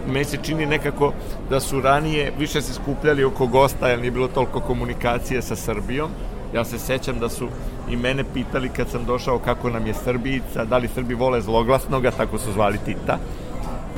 Meni 0.07 0.25
se 0.25 0.37
čini 0.43 0.65
nekako 0.65 1.13
da 1.49 1.59
su 1.59 1.81
ranije 1.81 2.33
više 2.39 2.61
se 2.61 2.73
skupljali 2.73 3.23
oko 3.23 3.47
gosta, 3.47 3.87
jer 3.87 3.99
nije 3.99 4.11
bilo 4.11 4.27
toliko 4.27 4.59
komunikacije 4.59 5.41
sa 5.41 5.55
Srbijom. 5.55 6.09
Ja 6.53 6.65
se 6.65 6.79
sećam 6.79 7.19
da 7.19 7.29
su 7.29 7.47
i 7.89 7.95
mene 7.95 8.23
pitali 8.33 8.69
kad 8.69 8.89
sam 8.89 9.05
došao 9.05 9.39
kako 9.39 9.69
nam 9.69 9.87
je 9.87 9.93
Srbijica, 9.93 10.65
da 10.65 10.77
li 10.77 10.87
Srbi 10.87 11.13
vole 11.13 11.41
zloglasnoga, 11.41 12.11
tako 12.11 12.37
su 12.37 12.51
zvali 12.51 12.77
Tita. 12.85 13.17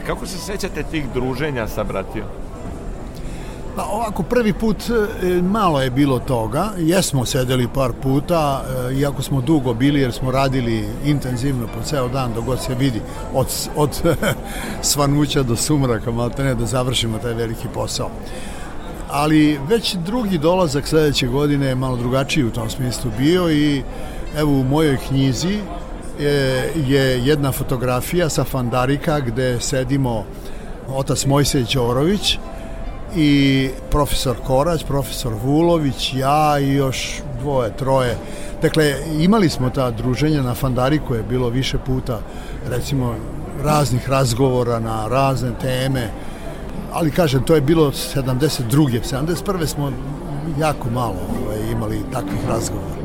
Kako 0.08 0.26
se 0.26 0.38
sećate 0.38 0.84
tih 0.84 1.06
druženja 1.14 1.68
sa 1.68 1.84
bratijom? 1.84 2.28
Pa 3.76 3.84
ovako, 3.84 4.24
prvi 4.24 4.54
put 4.54 4.78
e, 4.90 5.42
malo 5.42 5.82
je 5.82 5.90
bilo 5.90 6.20
toga, 6.20 6.70
jesmo 6.78 7.26
sedeli 7.26 7.68
par 7.74 7.92
puta, 8.04 8.64
e, 8.90 8.94
iako 8.94 9.22
smo 9.22 9.42
dugo 9.42 9.74
bili 9.74 10.00
jer 10.00 10.12
smo 10.12 10.32
radili 10.32 10.86
intenzivno 11.06 11.68
po 11.68 11.84
ceo 11.84 12.08
dan 12.08 12.34
dok 12.34 12.46
god 12.46 12.62
se 12.62 12.76
vidi 12.76 13.02
od, 13.34 13.48
od 13.76 14.02
svanuća 14.92 15.44
do 15.44 15.56
sumraka, 15.56 16.12
malo 16.12 16.32
ne 16.38 16.56
da 16.56 16.66
završimo 16.66 17.18
taj 17.18 17.34
veliki 17.34 17.68
posao. 17.74 18.10
Ali 19.12 19.60
već 19.70 19.96
drugi 19.96 20.38
dolazak 20.38 20.88
sledeće 20.88 21.28
godine 21.28 21.68
je 21.68 21.76
malo 21.76 21.98
drugačiji 21.98 22.44
u 22.44 22.52
tom 22.52 22.70
smislu 22.70 23.12
bio 23.18 23.52
i 23.52 23.84
evo 24.38 24.52
u 24.52 24.64
mojoj 24.64 24.98
knjizi 25.08 25.60
je, 26.20 26.72
je 26.88 27.26
jedna 27.26 27.52
fotografija 27.52 28.30
sa 28.30 28.44
Fandarika 28.44 29.20
gde 29.20 29.60
sedimo 29.60 30.26
otac 30.88 31.26
Mojsej 31.26 31.66
Ćorović, 31.66 32.38
i 33.16 33.70
profesor 33.90 34.36
Korać, 34.48 34.84
profesor 34.84 35.34
Vulović, 35.44 36.14
ja 36.14 36.60
i 36.60 36.74
još 36.74 37.22
dvoje, 37.40 37.78
troje. 37.78 38.18
Dakle, 38.62 38.96
imali 39.20 39.50
smo 39.50 39.70
ta 39.70 39.92
druženja 39.92 40.42
na 40.42 40.56
Fandariku 40.56 41.16
je 41.16 41.24
bilo 41.24 41.50
više 41.50 41.78
puta, 41.86 42.20
recimo, 42.70 43.16
raznih 43.64 44.10
razgovora 44.10 44.80
na 44.80 45.08
razne 45.08 45.52
teme, 45.62 46.10
ali 46.92 47.12
kažem, 47.12 47.44
to 47.44 47.56
je 47.56 47.62
bilo 47.62 47.92
72. 47.92 49.00
71. 49.12 49.66
smo 49.66 49.92
jako 50.60 50.90
malo 50.90 51.20
ovaj, 51.44 51.72
imali 51.72 52.02
takvih 52.14 52.40
razgovora. 52.48 53.01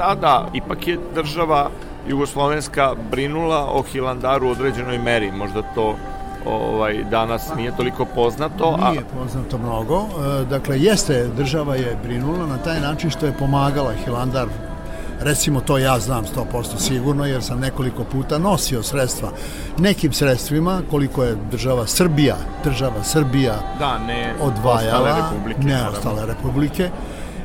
Tada 0.00 0.46
ipak 0.54 0.88
je 0.88 0.98
država 1.14 1.70
jugoslovenska 2.08 2.94
brinula 3.10 3.66
o 3.72 3.82
Hilandaru 3.82 4.48
u 4.48 4.50
određenoj 4.50 4.98
meri, 4.98 5.30
možda 5.32 5.62
to 5.74 5.96
ovaj 6.46 7.04
danas 7.10 7.54
nije 7.56 7.76
toliko 7.76 8.04
poznato. 8.04 8.76
A... 8.82 8.90
Nije 8.90 9.04
poznato 9.20 9.58
mnogo. 9.58 10.00
E, 10.00 10.44
dakle, 10.44 10.80
jeste, 10.80 11.28
država 11.36 11.76
je 11.76 11.96
brinula 12.02 12.46
na 12.46 12.58
taj 12.58 12.80
način 12.80 13.10
što 13.10 13.26
je 13.26 13.32
pomagala 13.38 13.92
Hilandar 14.04 14.48
recimo 15.20 15.60
to 15.60 15.78
ja 15.78 15.98
znam 15.98 16.24
100% 16.52 16.78
sigurno 16.78 17.26
jer 17.26 17.42
sam 17.42 17.60
nekoliko 17.60 18.04
puta 18.04 18.38
nosio 18.38 18.82
sredstva 18.82 19.30
nekim 19.78 20.12
sredstvima 20.12 20.82
koliko 20.90 21.24
je 21.24 21.36
država 21.50 21.86
Srbija 21.86 22.36
država 22.64 23.04
Srbija 23.04 23.54
da, 23.78 23.98
ne 23.98 24.34
odvajala 24.40 25.00
ostale 25.00 25.22
republike, 25.22 25.60
ne 25.60 25.88
ostale 25.88 26.26
republike 26.26 26.90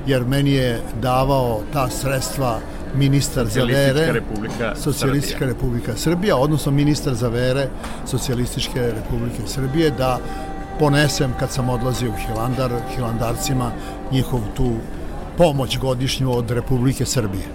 jer 0.08 0.26
meni 0.26 0.51
je 0.51 0.82
davao 1.01 1.62
ta 1.74 1.89
sredstva 1.89 2.60
ministar 2.95 3.47
za 3.47 3.64
vere 3.64 4.12
Republika 4.12 4.76
Socijalistička 4.76 5.39
Srbija. 5.39 5.53
Republika 5.53 5.95
Srbija, 5.95 6.38
odnosno 6.38 6.72
ministar 6.72 7.14
za 7.14 7.28
vere 7.28 7.68
Socijalističke 8.06 8.82
Republike 8.82 9.41
Srbije 9.47 9.91
da 9.91 10.20
ponesem 10.80 11.34
kad 11.39 11.51
sam 11.51 11.70
odlazio 11.70 12.10
u 12.10 12.28
Hilandar, 12.28 12.72
Hilandarcima 12.95 13.72
njihov 14.12 14.39
tu 14.58 14.72
pomoć 15.38 15.78
godišnju 15.78 16.38
od 16.38 16.51
Republike 16.51 17.06
Srbije. 17.06 17.45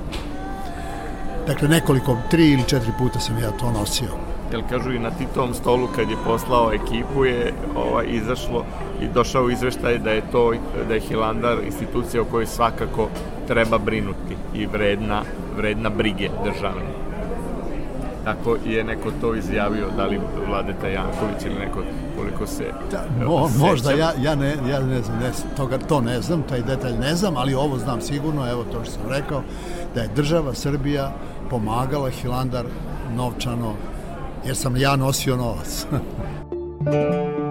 Dakle, 1.47 1.69
nekoliko, 1.69 2.17
tri 2.31 2.51
ili 2.51 2.65
četiri 2.67 2.93
puta 2.99 3.21
sam 3.21 3.39
ja 3.39 3.51
to 3.51 3.71
nosio 3.71 4.09
jel 4.53 4.63
kažu 4.71 4.93
i 4.93 4.99
na 4.99 5.11
Titovom 5.11 5.55
stolu 5.55 5.89
kad 5.97 6.11
je 6.11 6.17
poslao 6.27 6.73
ekipu 6.73 7.25
je 7.25 7.53
ovaj, 7.77 8.07
izašlo 8.09 8.65
i 9.03 9.09
došao 9.15 9.51
izveštaj 9.51 9.99
da 9.99 10.11
je 10.11 10.23
to 10.33 10.53
da 10.89 10.95
je 10.95 11.01
Hilandar 11.01 11.59
institucija 11.67 12.23
o 12.23 12.25
kojoj 12.25 12.47
svakako 12.47 13.09
treba 13.47 13.79
brinuti 13.79 14.37
i 14.55 14.67
vredna, 14.67 15.23
vredna 15.57 15.91
brige 15.91 16.29
državne. 16.45 16.91
Tako 18.25 18.57
je 18.67 18.85
neko 18.85 19.11
to 19.21 19.35
izjavio, 19.35 19.87
da 19.97 20.07
li 20.07 20.21
Vladeta 20.49 20.89
Janković 20.89 21.45
ili 21.45 21.55
neko 21.55 21.83
koliko 22.19 22.47
se 22.47 22.65
da, 22.91 23.27
mo, 23.27 23.49
Možda, 23.59 23.93
ja, 23.93 24.13
ja, 24.21 24.35
ne, 24.35 24.57
ja 24.71 24.81
ne 24.81 25.03
znam, 25.03 25.19
ne, 25.19 25.31
toga, 25.57 25.79
to 25.79 26.01
ne 26.01 26.21
znam, 26.21 26.43
taj 26.43 26.63
detalj 26.63 26.99
ne 27.01 27.15
znam, 27.15 27.37
ali 27.37 27.55
ovo 27.55 27.79
znam 27.79 28.01
sigurno, 28.01 28.51
evo 28.51 28.65
to 28.73 28.85
što 28.85 28.93
sam 28.93 29.11
rekao, 29.11 29.43
da 29.95 30.01
je 30.01 30.09
država 30.17 30.55
Srbija 30.55 31.13
pomagala 31.51 32.11
Hilandar 32.11 32.65
novčano 33.17 33.75
jer 34.47 34.57
sam 34.57 34.77
ja 34.77 34.97
nosio 34.97 35.37
novac. 35.37 35.87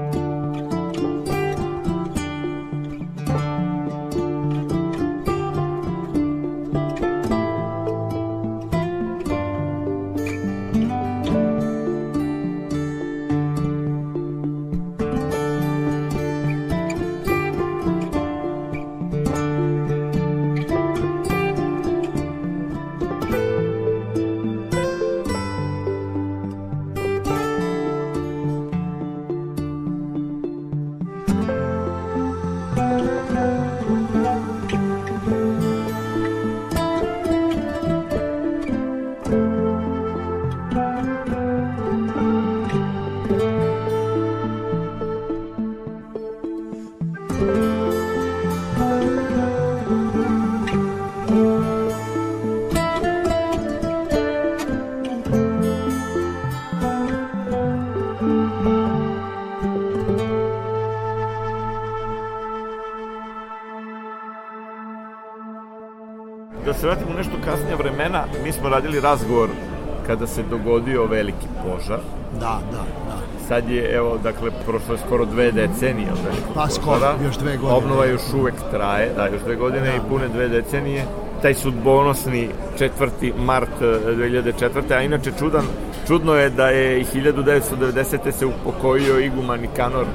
kasnije 67.45 67.75
vremena, 67.75 68.23
mi 68.43 68.51
smo 68.51 68.69
radili 68.69 68.99
razgovor 68.99 69.49
kada 70.07 70.27
se 70.27 70.43
dogodio 70.43 71.05
veliki 71.05 71.47
požar. 71.63 71.99
Da, 72.33 72.59
da, 72.71 72.83
da. 73.07 73.17
Sad 73.47 73.69
je, 73.69 73.95
evo, 73.95 74.17
dakle, 74.23 74.51
prošlo 74.65 74.93
je 74.93 74.99
skoro 75.05 75.25
dve 75.25 75.51
decenije 75.51 76.11
od 76.11 76.19
velikog 76.25 76.53
pa, 76.55 76.67
skoro, 76.69 77.15
još 77.23 77.37
dve 77.37 77.57
godine. 77.57 77.77
Obnova 77.77 78.05
još 78.05 78.21
uvek 78.33 78.53
traje, 78.71 79.13
da, 79.15 79.27
još 79.27 79.41
dve 79.41 79.55
godine 79.55 79.85
da. 79.85 79.95
i 79.95 80.09
pune 80.09 80.27
dve 80.27 80.47
decenije. 80.47 81.05
Taj 81.41 81.53
sudbonosni 81.53 82.49
4. 82.79 83.31
mart 83.37 83.81
2004. 83.81 84.91
Eh, 84.91 84.95
a 84.95 85.01
inače 85.01 85.31
čudan, 85.39 85.65
čudno 86.07 86.33
je 86.33 86.49
da 86.49 86.67
je 86.69 87.05
1990. 87.05 88.31
se 88.31 88.45
upokojio 88.45 89.19
iguman 89.19 89.59
Nikanor 89.59 90.05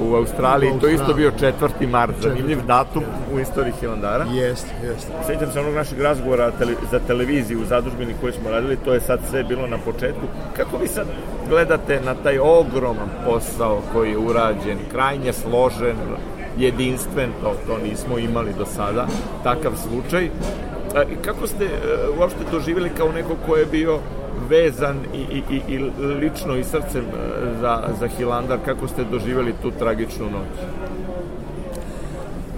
u 0.00 0.14
Australiji, 0.14 0.72
to 0.80 0.88
isto 0.88 1.14
bio 1.14 1.30
4. 1.30 1.88
mart, 1.90 2.14
zanimljiv 2.22 2.58
datum 2.66 3.02
u 3.34 3.40
istoriji 3.40 3.72
Hilandara. 3.80 4.24
Jest, 4.32 4.66
jest. 4.84 5.08
Sjećam 5.26 5.52
se 5.52 5.60
onog 5.60 5.74
našeg 5.74 6.00
razgovora 6.00 6.52
za 6.90 6.98
televiziju 6.98 7.60
u 7.60 7.64
zadužbini 7.64 8.14
koji 8.20 8.32
smo 8.32 8.50
radili, 8.50 8.76
to 8.76 8.94
je 8.94 9.00
sad 9.00 9.20
sve 9.30 9.44
bilo 9.44 9.66
na 9.66 9.78
početku. 9.78 10.26
Kako 10.56 10.76
vi 10.76 10.88
sad 10.88 11.06
gledate 11.48 12.00
na 12.04 12.14
taj 12.14 12.38
ogroman 12.38 13.08
posao 13.24 13.82
koji 13.92 14.10
je 14.10 14.18
urađen, 14.18 14.78
krajnje 14.92 15.32
složen, 15.32 15.96
jedinstven, 16.58 17.30
to, 17.42 17.54
to 17.66 17.78
nismo 17.78 18.18
imali 18.18 18.52
do 18.58 18.66
sada, 18.66 19.06
takav 19.42 19.72
slučaj. 19.88 20.24
I 21.12 21.16
kako 21.24 21.46
ste 21.46 21.64
e, 21.64 21.68
uopšte 22.18 22.38
doživjeli 22.52 22.90
kao 22.96 23.12
neko 23.12 23.36
ko 23.46 23.56
je 23.56 23.66
bio 23.66 23.98
vezan 24.48 24.96
i, 25.14 25.42
i, 25.50 25.60
i, 25.68 25.78
lično 26.20 26.56
i 26.56 26.64
srcem 26.64 27.04
e, 27.04 27.60
za, 27.60 27.82
za 28.00 28.08
Hilandar, 28.08 28.58
kako 28.64 28.88
ste 28.88 29.04
doživjeli 29.04 29.54
tu 29.62 29.70
tragičnu 29.70 30.24
noć? 30.24 30.66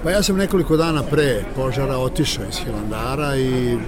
Pa 0.02 0.10
ja 0.10 0.22
sam 0.22 0.36
nekoliko 0.36 0.76
dana 0.76 1.02
pre 1.02 1.44
požara 1.56 1.96
otišao 1.98 2.44
iz 2.48 2.58
Hilandara 2.58 3.36
i 3.36 3.78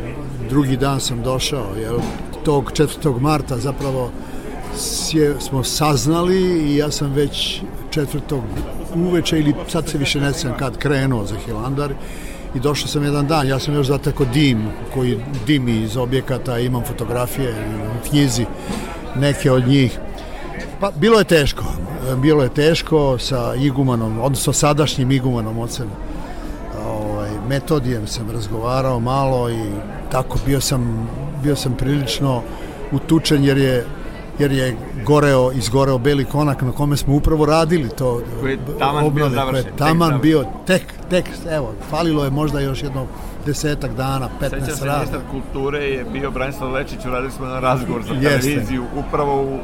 drugi 0.49 0.77
dan 0.77 1.01
sam 1.01 1.23
došao, 1.23 1.67
jel, 1.81 1.99
tog 2.45 2.73
4. 2.73 3.21
marta 3.21 3.57
zapravo 3.57 4.11
sje, 4.77 5.35
smo 5.41 5.65
saznali 5.65 6.37
i 6.73 6.77
ja 6.77 6.91
sam 6.91 7.13
već 7.13 7.61
4. 7.95 8.41
uveče 8.95 9.39
ili 9.39 9.55
sad 9.69 9.89
se 9.89 9.99
više 9.99 10.21
ne 10.21 10.33
znam 10.33 10.57
kad 10.59 10.79
krenuo 10.79 11.25
za 11.27 11.37
Hilandar 11.47 11.93
i 12.55 12.61
došao 12.61 12.89
sam 12.89 13.05
jedan 13.05 13.27
dan, 13.27 13.49
ja 13.49 13.59
sam 13.59 13.75
još 13.75 13.87
zateko 13.87 14.25
dim 14.25 14.69
koji 14.95 15.21
dimi 15.47 15.77
iz 15.77 15.97
objekata, 15.97 16.59
imam 16.59 16.83
fotografije 16.85 17.55
u 17.85 18.09
knjizi, 18.09 18.47
neke 19.17 19.51
od 19.51 19.69
njih. 19.69 19.99
Pa 20.81 20.91
bilo 20.91 21.19
je 21.19 21.25
teško, 21.25 21.65
bilo 22.23 22.43
je 22.43 22.49
teško 22.49 23.19
sa 23.19 23.55
igumanom, 23.55 24.21
odnosno 24.21 24.53
sadašnjim 24.53 25.11
igumanom 25.11 25.59
ocem 25.59 25.87
ovaj, 26.87 27.31
metodijem 27.49 28.07
sam 28.07 28.31
razgovarao 28.31 29.01
malo 29.01 29.51
i 29.51 29.71
tako 30.11 30.39
bio 30.47 30.61
sam, 30.61 31.09
bio 31.43 31.57
sam 31.57 31.75
prilično 31.75 32.43
utučen 32.93 33.45
jer 33.45 33.59
je 33.59 33.87
jer 34.39 34.53
je 34.53 34.77
goreo, 35.07 35.53
izgoreo 35.53 35.99
beli 35.99 36.25
konak 36.25 36.63
na 36.63 36.73
kome 36.73 36.97
smo 36.97 37.15
upravo 37.15 37.47
radili 37.47 37.89
to 37.89 38.23
koji 38.41 38.53
je 38.53 38.59
taman 38.79 39.05
obnove, 39.05 39.31
bio 39.31 39.41
završen 39.41 39.67
je 39.67 39.77
taman 39.77 40.11
tek 40.13 40.23
bio 40.23 40.45
tek, 40.67 40.95
tek, 41.11 41.25
evo 41.51 41.75
falilo 41.91 42.25
je 42.25 42.31
možda 42.31 42.61
još 42.61 42.83
jedno 42.83 43.07
desetak 43.47 43.95
dana, 43.95 44.29
15 44.41 44.49
Sećam 44.51 44.77
se, 44.77 44.85
ministar 44.85 45.21
kulture 45.31 45.79
je 45.79 46.05
bio 46.05 46.31
Branislav 46.31 46.73
Lečić, 46.73 47.07
uradili 47.07 47.33
smo 47.33 47.47
na 47.47 47.61
razgovor 47.61 48.03
za 48.03 48.21
televiziju, 48.21 48.85
upravo 48.97 49.43
u 49.43 49.59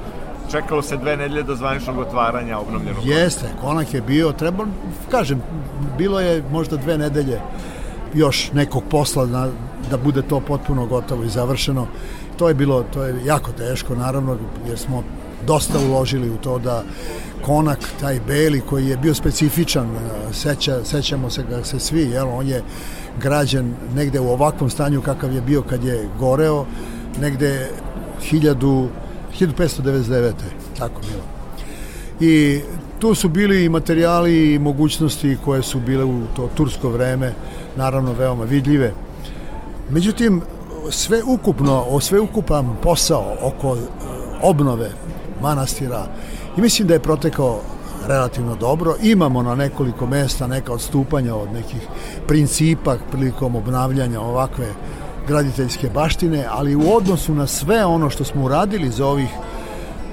čekalo 0.51 0.83
se 0.83 0.97
dve 0.97 1.17
nedelje 1.17 1.43
do 1.43 1.55
zvaničnog 1.55 1.99
otvaranja 1.99 2.59
obnovljenog. 2.59 3.07
Jeste, 3.07 3.47
konak 3.61 3.95
je 3.95 4.01
bio, 4.01 4.33
treba, 4.33 4.67
kažem, 5.11 5.43
bilo 5.99 6.21
je 6.21 6.45
možda 6.51 6.77
dve 6.77 6.99
nedelje 6.99 7.41
još 8.15 8.53
nekog 8.53 8.83
posla 8.91 9.27
na, 9.27 9.49
da 9.91 9.97
bude 9.97 10.23
to 10.23 10.41
potpuno 10.41 10.87
gotovo 10.87 11.25
i 11.25 11.29
završeno. 11.29 11.87
To 12.37 12.49
je 12.49 12.55
bilo, 12.55 12.83
to 12.83 13.05
je 13.05 13.21
jako 13.25 13.53
teško 13.53 13.95
naravno 13.95 14.37
jer 14.69 14.79
smo 14.79 15.03
dosta 15.47 15.79
uložili 15.79 16.31
u 16.31 16.37
to 16.37 16.59
da 16.59 16.83
konak, 17.43 17.79
taj 18.01 18.21
beli 18.27 18.61
koji 18.61 18.87
je 18.87 18.97
bio 18.97 19.15
specifičan, 19.15 19.87
e, 19.87 20.33
seća, 20.33 20.85
sećamo 20.85 21.31
se 21.31 21.45
ga 21.51 21.65
se 21.65 21.79
svi, 21.79 22.01
jel, 22.01 22.29
on 22.29 22.49
je 22.49 22.63
građen 23.21 23.75
negde 23.95 24.21
u 24.21 24.29
ovakvom 24.29 24.71
stanju 24.71 25.03
kakav 25.03 25.33
je 25.35 25.41
bio 25.41 25.63
kad 25.63 25.85
je 25.85 26.09
goreo, 26.19 26.65
negde 27.21 27.71
1000, 28.31 28.89
1599. 29.41 30.33
tako 30.79 31.01
bilo. 31.01 31.23
I 32.21 32.61
tu 32.99 33.15
su 33.15 33.29
bili 33.29 33.65
i 33.65 33.69
materijali 33.69 34.55
i 34.55 34.59
mogućnosti 34.59 35.37
koje 35.45 35.63
su 35.63 35.81
bile 35.81 36.05
u 36.05 36.21
to 36.37 36.49
tursko 36.55 36.89
vreme, 36.89 37.33
naravno 37.77 38.13
veoma 38.13 38.45
vidljive. 38.45 38.93
Međutim, 39.91 40.43
sve 40.91 41.23
ukupno, 41.27 41.85
o 41.89 42.01
sve 42.01 42.21
ukupan 42.21 42.77
posao 42.83 43.37
oko 43.43 43.77
e, 43.77 43.81
obnove 44.43 44.91
manastira 45.43 46.07
i 46.57 46.61
mislim 46.61 46.89
da 46.89 46.95
je 46.95 47.01
protekao 47.01 47.61
relativno 48.07 48.57
dobro. 48.57 48.95
Imamo 49.03 49.43
na 49.43 49.55
nekoliko 49.55 50.07
mesta 50.07 50.47
neka 50.47 50.73
odstupanja 50.73 51.35
od 51.35 51.53
nekih 51.53 51.89
principa 52.27 52.97
prilikom 53.11 53.57
obnavljanja 53.57 54.21
ovakve 54.21 54.67
graditeljske 55.29 55.91
baštine, 55.95 56.47
ali 56.51 56.77
u 56.77 56.97
odnosu 56.97 57.35
na 57.35 57.47
sve 57.47 57.85
ono 57.85 58.11
što 58.11 58.25
smo 58.25 58.45
uradili 58.45 58.91
za 58.91 59.07
ovih 59.07 59.29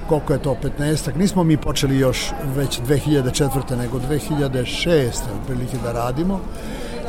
koliko 0.08 0.32
je 0.32 0.42
to 0.42 0.56
15 0.78 1.16
nismo 1.16 1.44
mi 1.44 1.56
počeli 1.56 1.98
još 1.98 2.30
već 2.56 2.80
2004. 2.80 3.76
nego 3.76 3.98
2006. 3.98 5.08
otprilike 5.40 5.76
da 5.82 5.92
radimo. 5.92 6.40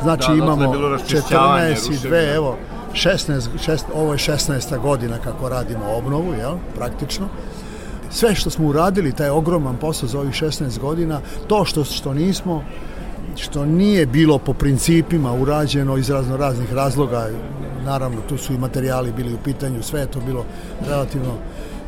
Znači 0.02 0.28
da, 0.28 0.34
imamo 0.34 0.64
14 0.64 1.92
i 1.92 2.08
2, 2.08 2.34
evo, 2.34 2.56
16, 2.92 3.48
šest, 3.64 3.86
ovo 3.94 4.12
je 4.12 4.18
16. 4.18 4.80
godina 4.80 5.18
kako 5.18 5.48
radimo 5.48 5.84
obnovu, 5.96 6.32
jel, 6.32 6.54
praktično. 6.74 7.28
Sve 8.14 8.34
što 8.34 8.50
smo 8.50 8.68
uradili, 8.68 9.12
taj 9.12 9.30
ogroman 9.30 9.76
posao 9.76 10.08
za 10.08 10.20
ovih 10.20 10.32
16 10.32 10.78
godina, 10.78 11.20
to 11.46 11.64
što, 11.64 11.84
što 11.84 12.14
nismo, 12.14 12.64
što 13.36 13.64
nije 13.66 14.06
bilo 14.06 14.38
po 14.38 14.52
principima 14.52 15.32
urađeno 15.32 15.96
iz 15.96 16.10
razno 16.10 16.36
raznih 16.36 16.72
razloga, 16.72 17.28
naravno 17.84 18.20
tu 18.28 18.38
su 18.38 18.52
i 18.52 18.58
materijali 18.58 19.12
bili 19.12 19.34
u 19.34 19.38
pitanju, 19.44 19.82
sve 19.82 20.00
je 20.00 20.06
to 20.06 20.20
bilo 20.20 20.44
relativno 20.88 21.32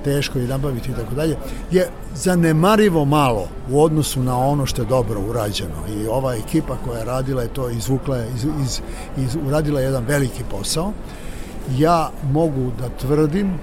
teško 0.05 0.39
i 0.39 0.47
nabaviti 0.47 0.91
i 0.91 0.95
tako 0.95 1.15
dalje, 1.15 1.37
je 1.71 1.89
zanemarivo 2.15 3.05
malo 3.05 3.49
u 3.71 3.83
odnosu 3.83 4.23
na 4.23 4.39
ono 4.39 4.67
što 4.67 4.83
je 4.83 4.89
dobro 4.89 5.21
urađeno. 5.21 5.87
I 5.97 6.07
ova 6.07 6.35
ekipa 6.35 6.77
koja 6.85 6.99
je 6.99 7.05
radila 7.05 7.43
je 7.43 7.49
to 7.49 7.71
izvukla, 7.71 8.19
iz, 8.35 8.45
iz, 8.65 8.81
iz, 9.17 9.37
uradila 9.47 9.81
jedan 9.81 10.05
veliki 10.05 10.43
posao. 10.51 10.93
Ja 11.79 12.11
mogu 12.33 12.73
da 12.79 12.89
tvrdim 12.89 13.59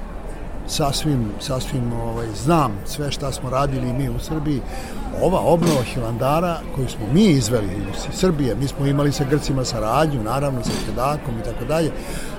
sasvim, 0.67 1.31
sasvim 1.39 1.93
ovaj, 1.93 2.27
znam 2.43 2.71
sve 2.85 3.11
šta 3.11 3.31
smo 3.31 3.49
radili 3.49 3.93
mi 3.93 4.09
u 4.09 4.19
Srbiji. 4.19 4.61
Ova 5.21 5.39
obnova 5.39 5.83
Hilandara 5.83 6.59
koju 6.75 6.87
smo 6.89 7.05
mi 7.13 7.25
izveli 7.25 7.67
iz 7.67 8.19
Srbije, 8.19 8.55
mi 8.55 8.67
smo 8.67 8.85
imali 8.85 9.11
sa 9.11 9.23
Grcima 9.29 9.65
saradnju, 9.65 10.23
naravno 10.23 10.63
sa 10.63 10.71
Kedakom 10.85 11.39
i 11.39 11.43
tako 11.43 11.65
dalje, 11.65 11.91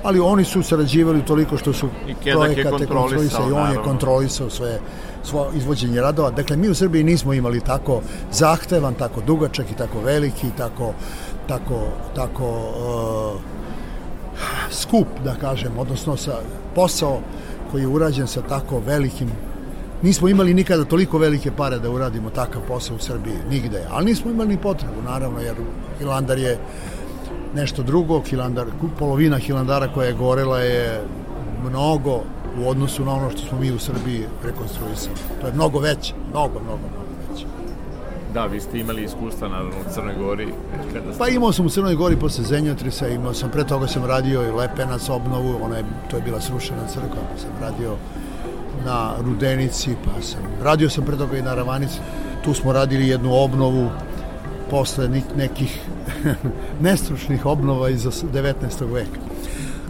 ali 0.03 0.21
oni 0.21 0.45
su 0.45 0.63
sarađivali 0.63 1.25
toliko 1.25 1.57
što 1.57 1.73
su 1.73 1.89
projekate 2.33 2.87
kontrolisali 2.87 3.51
i 3.51 3.53
on 3.53 3.71
je 3.71 3.83
kontrolisao 3.85 4.51
sve 4.51 4.79
svo 5.23 5.51
izvođenje 5.57 6.01
radova. 6.01 6.31
Dakle, 6.31 6.57
mi 6.57 6.69
u 6.69 6.75
Srbiji 6.75 7.05
nismo 7.05 7.33
imali 7.33 7.61
tako 7.61 8.01
zahtevan, 8.33 8.95
tako 8.95 9.21
dugačak 9.21 9.71
i 9.71 9.77
tako 9.77 10.01
veliki, 10.01 10.47
tako, 10.59 10.93
tako, 11.49 11.81
tako 12.15 12.49
uh, 12.49 13.41
skup, 14.71 15.07
da 15.25 15.35
kažem, 15.35 15.79
odnosno 15.79 16.17
sa 16.17 16.33
posao 16.75 17.21
koji 17.75 17.83
je 17.83 17.89
urađen 17.89 18.27
sa 18.27 18.43
tako 18.43 18.79
velikim 18.87 19.29
nismo 20.03 20.29
imali 20.29 20.55
nikada 20.55 20.85
toliko 20.85 21.19
velike 21.19 21.51
pare 21.51 21.79
da 21.79 21.91
uradimo 21.91 22.31
takav 22.31 22.63
posao 22.69 22.97
u 22.97 22.99
Srbiji, 22.99 23.35
nigde, 23.51 23.83
ali 23.91 24.07
nismo 24.07 24.31
imali 24.31 24.49
ni 24.49 24.57
potrebu, 24.57 25.03
naravno, 25.05 25.41
jer 25.41 25.57
Hilandar 25.99 26.39
je 26.39 26.59
nešto 27.55 27.83
drugo, 27.83 28.21
Hilandar, 28.21 28.67
polovina 28.99 29.39
Hilandara 29.39 29.89
koja 29.95 30.07
je 30.07 30.15
gorela 30.15 30.59
je 30.59 31.03
mnogo 31.69 32.21
u 32.63 32.69
odnosu 32.69 33.05
na 33.05 33.13
ono 33.13 33.31
što 33.31 33.49
smo 33.49 33.59
mi 33.59 33.73
u 33.73 33.79
Srbiji 33.79 34.27
rekonstruisali. 34.45 35.17
To 35.41 35.47
je 35.47 35.53
mnogo 35.53 35.79
veće, 35.79 36.15
mnogo, 36.31 36.61
mnogo, 36.61 36.87
mnogo. 36.93 37.04
Da, 38.35 38.47
vi 38.47 38.61
ste 38.61 38.79
imali 38.79 39.05
iskustva 39.05 39.49
naravno 39.49 39.71
u 39.71 39.93
Crnoj 39.95 40.15
Gori. 40.15 40.47
Kada 40.93 41.13
ste... 41.13 41.19
Pa 41.19 41.29
imao 41.29 41.53
sam 41.53 41.67
u 41.67 41.69
Crnoj 41.69 41.95
Gori 41.95 42.17
posle 42.17 42.45
Zenjotrisa, 42.45 43.09
imao 43.09 43.35
sam, 43.35 43.51
pre 43.51 43.65
toga 43.65 43.87
sam 43.87 44.05
radio 44.05 44.43
i 44.43 44.51
Lepenac 44.51 45.09
obnovu, 45.09 45.59
ona 45.63 45.77
je, 45.77 45.85
to 46.11 46.17
je 46.17 46.23
bila 46.23 46.41
srušena 46.41 46.87
crkva, 46.89 47.23
pa 47.33 47.41
sam 47.41 47.51
radio 47.61 47.97
na 48.85 49.13
Rudenici, 49.25 49.97
pa 50.05 50.23
sam 50.23 50.41
radio 50.63 50.91
sam 50.91 51.05
pre 51.05 51.17
toga 51.17 51.39
i 51.39 51.43
na 51.43 51.55
Ravanici. 51.55 51.99
Tu 52.45 52.55
smo 52.55 52.73
radili 52.73 53.09
jednu 53.09 53.35
obnovu 53.35 53.91
posle 54.71 55.09
nekih 55.37 55.81
nestručnih 56.87 57.47
obnova 57.47 57.89
iz 57.89 58.05
19. 58.05 58.93
veka. 58.93 59.21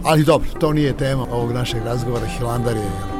Ali 0.03 0.23
dobro, 0.23 0.49
to 0.59 0.73
nije 0.73 0.97
tema 0.97 1.25
ovog 1.31 1.51
našeg 1.51 1.83
razgovora, 1.85 2.25
Hilandar 2.25 2.75
je 2.75 3.14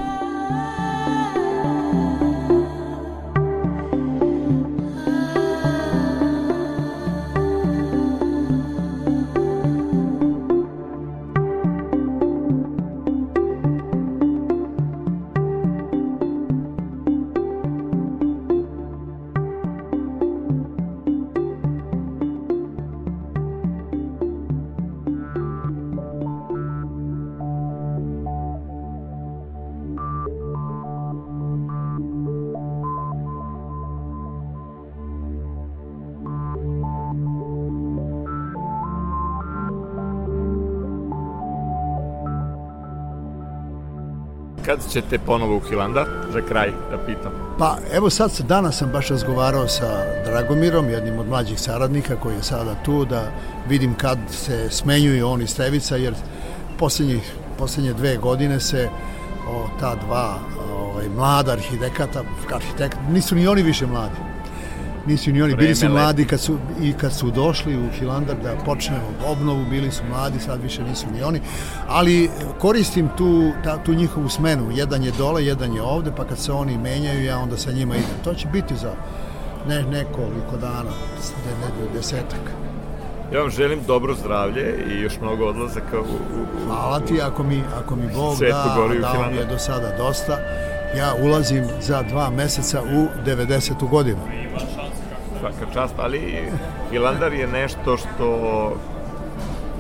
ćete 44.92 45.20
ponovo 45.20 45.58
u 45.58 45.60
Hilandar? 45.60 46.06
Za 46.34 46.42
kraj 46.42 46.72
da 46.92 46.98
pitam. 46.98 47.32
Pa 47.60 47.78
evo 47.94 48.10
sad, 48.10 48.32
danas 48.48 48.78
sam 48.78 48.90
baš 48.92 49.10
razgovarao 49.10 49.68
sa 49.68 50.06
Dragomirom, 50.26 50.90
jednim 50.90 51.20
od 51.20 51.28
mlađih 51.28 51.60
saradnika 51.60 52.16
koji 52.16 52.36
je 52.36 52.44
sada 52.44 52.76
tu, 52.86 53.06
da 53.06 53.32
vidim 53.70 53.94
kad 53.94 54.18
se 54.30 54.70
smenjuju 54.70 55.28
oni 55.28 55.48
Stevica, 55.48 55.96
jer 55.96 56.14
poslednjih, 56.80 57.34
poslednje 57.58 57.94
dve 57.94 58.18
godine 58.18 58.60
se 58.60 58.90
o, 59.50 59.68
ta 59.80 59.96
dva 59.96 60.36
ovaj, 60.74 61.10
mlada 61.10 61.52
arhitekata, 61.52 62.24
arhitekta, 62.54 63.02
nisu 63.12 63.36
ni 63.36 63.48
oni 63.48 63.62
više 63.62 63.88
mladi 63.88 64.25
nisu 65.08 65.32
ni 65.32 65.42
oni, 65.42 65.56
bili 65.56 65.76
su 65.76 65.90
mladi 65.90 66.26
kad 66.26 66.40
su, 66.40 66.58
i 66.82 66.94
kad 66.94 67.14
su 67.14 67.32
došli 67.32 67.78
u 67.78 67.90
Hilandar 68.00 68.36
da 68.44 68.56
počnemo 68.66 69.02
obnovu, 69.28 69.66
bili 69.70 69.92
su 69.92 70.04
mladi, 70.10 70.40
sad 70.40 70.62
više 70.64 70.84
nisu 70.84 71.06
ni 71.14 71.24
oni, 71.24 71.42
ali 71.88 72.30
koristim 72.60 73.10
tu, 73.18 73.52
ta, 73.64 73.84
tu 73.84 73.94
njihovu 73.94 74.30
smenu, 74.30 74.72
jedan 74.74 75.04
je 75.04 75.12
dole, 75.18 75.46
jedan 75.46 75.74
je 75.74 75.82
ovde, 75.82 76.12
pa 76.18 76.24
kad 76.24 76.40
se 76.40 76.52
oni 76.52 76.78
menjaju, 76.78 77.24
ja 77.24 77.38
onda 77.38 77.58
sa 77.58 77.72
njima 77.72 77.96
idem. 77.96 78.24
To 78.24 78.34
će 78.34 78.48
biti 78.48 78.76
za 78.76 78.94
ne, 79.68 79.84
nekoliko 79.84 80.58
dana, 80.62 80.92
ne, 81.46 81.86
ne, 81.86 81.94
desetak. 81.94 82.52
Ja 83.34 83.42
vam 83.42 83.50
želim 83.50 83.80
dobro 83.88 84.14
zdravlje 84.14 84.86
i 84.90 85.02
još 85.02 85.14
mnogo 85.22 85.46
odlazaka 85.46 86.00
u... 86.00 86.04
u, 86.04 86.64
u 86.64 86.68
Hvala 86.68 87.00
ti, 87.00 87.22
ako 87.22 87.44
mi, 87.44 87.64
ako 87.84 87.96
mi 87.96 88.08
Bog 88.16 88.38
da, 88.40 88.78
dao 89.02 89.32
mi 89.32 89.38
je 89.38 89.46
do 89.46 89.58
sada 89.58 89.98
dosta, 89.98 90.38
ja 90.98 91.14
ulazim 91.24 91.64
za 91.82 92.04
dva 92.04 92.30
meseca 92.30 92.82
u 92.82 93.08
90. 93.26 93.90
godinu 93.90 94.20
svaka 95.46 95.74
čast, 95.74 95.94
ali 95.98 96.50
Hilandar 96.92 97.34
je 97.34 97.48
nešto 97.48 97.98
što 97.98 98.72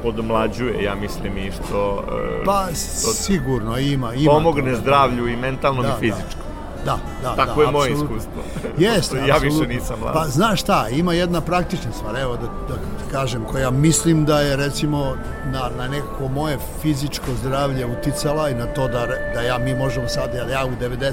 podmlađuje, 0.04 0.84
ja 0.84 0.96
mislim, 0.96 1.38
i 1.38 1.52
što... 1.52 2.04
E, 2.42 2.46
pa, 2.46 2.66
što 2.74 3.14
sigurno, 3.14 3.78
ima, 3.78 4.14
ima. 4.14 4.32
Pomogne 4.32 4.72
to, 4.72 4.78
zdravlju 4.78 5.28
i 5.28 5.36
mentalnom 5.36 5.84
da, 5.84 5.90
i 5.90 6.00
fizičkom. 6.00 6.46
Da, 6.86 6.98
da, 7.24 7.36
Tako 7.36 7.60
da, 7.60 7.66
je 7.66 7.72
moje 7.72 7.92
iskustvo. 7.92 8.42
Jeste, 8.78 9.18
Ja 9.28 9.38
više 9.38 9.68
nisam 9.68 10.00
mlad. 10.00 10.14
Pa 10.14 10.28
znaš 10.28 10.62
šta, 10.62 10.88
ima 10.90 11.14
jedna 11.14 11.42
praktična 11.42 11.92
stvar, 11.92 12.16
evo 12.20 12.36
da, 12.36 12.48
da 12.48 12.76
kažem, 13.12 13.44
koja 13.52 13.72
mislim 13.72 14.26
da 14.26 14.40
je 14.40 14.56
recimo 14.56 15.16
na, 15.46 15.70
na 15.78 15.88
nekako 15.88 16.28
moje 16.28 16.58
fizičko 16.82 17.26
zdravlje 17.42 17.86
uticala 17.86 18.50
i 18.50 18.56
na 18.56 18.66
to 18.66 18.88
da, 18.88 19.08
da 19.34 19.42
ja, 19.42 19.58
mi 19.58 19.76
možemo 19.76 20.08
sad, 20.08 20.34
ja, 20.34 20.60
ja 20.60 20.66
u 20.66 20.84
90. 20.84 21.12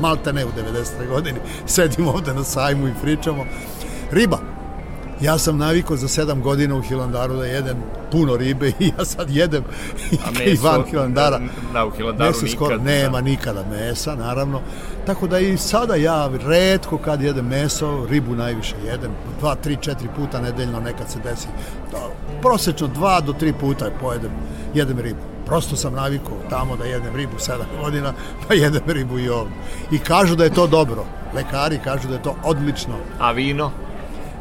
malta 0.00 0.32
ne 0.32 0.44
u 0.44 0.48
90. 0.48 1.08
godini, 1.08 1.38
sedim 1.66 2.08
ovde 2.08 2.34
na 2.34 2.44
sajmu 2.44 2.88
i 2.88 2.92
pričamo, 3.02 3.44
Riba. 4.10 4.38
Ja 5.20 5.38
sam 5.38 5.58
navikao 5.58 5.96
za 5.96 6.08
sedam 6.08 6.42
godina 6.42 6.74
u 6.76 6.82
Hilandaru 6.82 7.34
da 7.36 7.44
jedem 7.44 7.76
puno 8.12 8.36
ribe 8.36 8.68
i 8.68 8.92
ja 8.98 9.04
sad 9.04 9.30
jedem 9.30 9.64
A 10.26 10.30
meso, 10.30 10.68
van 10.68 10.84
Hilandara. 10.90 11.40
Da, 11.72 11.84
u 11.84 11.90
Hilandaru 11.90 12.30
meso 12.30 12.46
skoro, 12.46 12.76
nikad. 12.76 12.86
Nema 12.86 13.20
nikada 13.20 13.64
mesa, 13.70 14.14
naravno. 14.14 14.60
Tako 15.06 15.26
da 15.26 15.38
i 15.38 15.56
sada 15.56 15.94
ja 15.94 16.30
redko 16.46 16.98
kad 16.98 17.22
jedem 17.22 17.46
meso, 17.46 18.06
ribu 18.10 18.34
najviše 18.34 18.74
jedem. 18.86 19.10
Dva, 19.40 19.54
tri, 19.54 19.76
četiri 19.80 20.08
puta 20.16 20.40
nedeljno 20.40 20.80
nekad 20.80 21.10
se 21.10 21.18
desi. 21.24 21.48
Da, 21.92 21.98
prosečno 22.42 22.86
dva 22.86 23.20
do 23.20 23.32
tri 23.32 23.52
puta 23.52 23.90
pojedem, 24.00 24.30
jedem 24.74 24.98
ribu. 24.98 25.20
Prosto 25.46 25.76
sam 25.76 25.94
navikao 25.94 26.36
tamo 26.50 26.76
da 26.76 26.84
jedem 26.84 27.16
ribu 27.16 27.38
sedam 27.38 27.66
godina, 27.80 28.12
pa 28.48 28.54
jedem 28.54 28.82
ribu 28.86 29.18
i 29.18 29.28
ovdje. 29.28 29.56
I 29.92 29.98
kažu 29.98 30.36
da 30.36 30.44
je 30.44 30.54
to 30.54 30.66
dobro. 30.66 31.04
Lekari 31.34 31.78
kažu 31.84 32.08
da 32.08 32.14
je 32.14 32.22
to 32.22 32.36
odlično. 32.44 32.94
A 33.18 33.32
vino? 33.32 33.70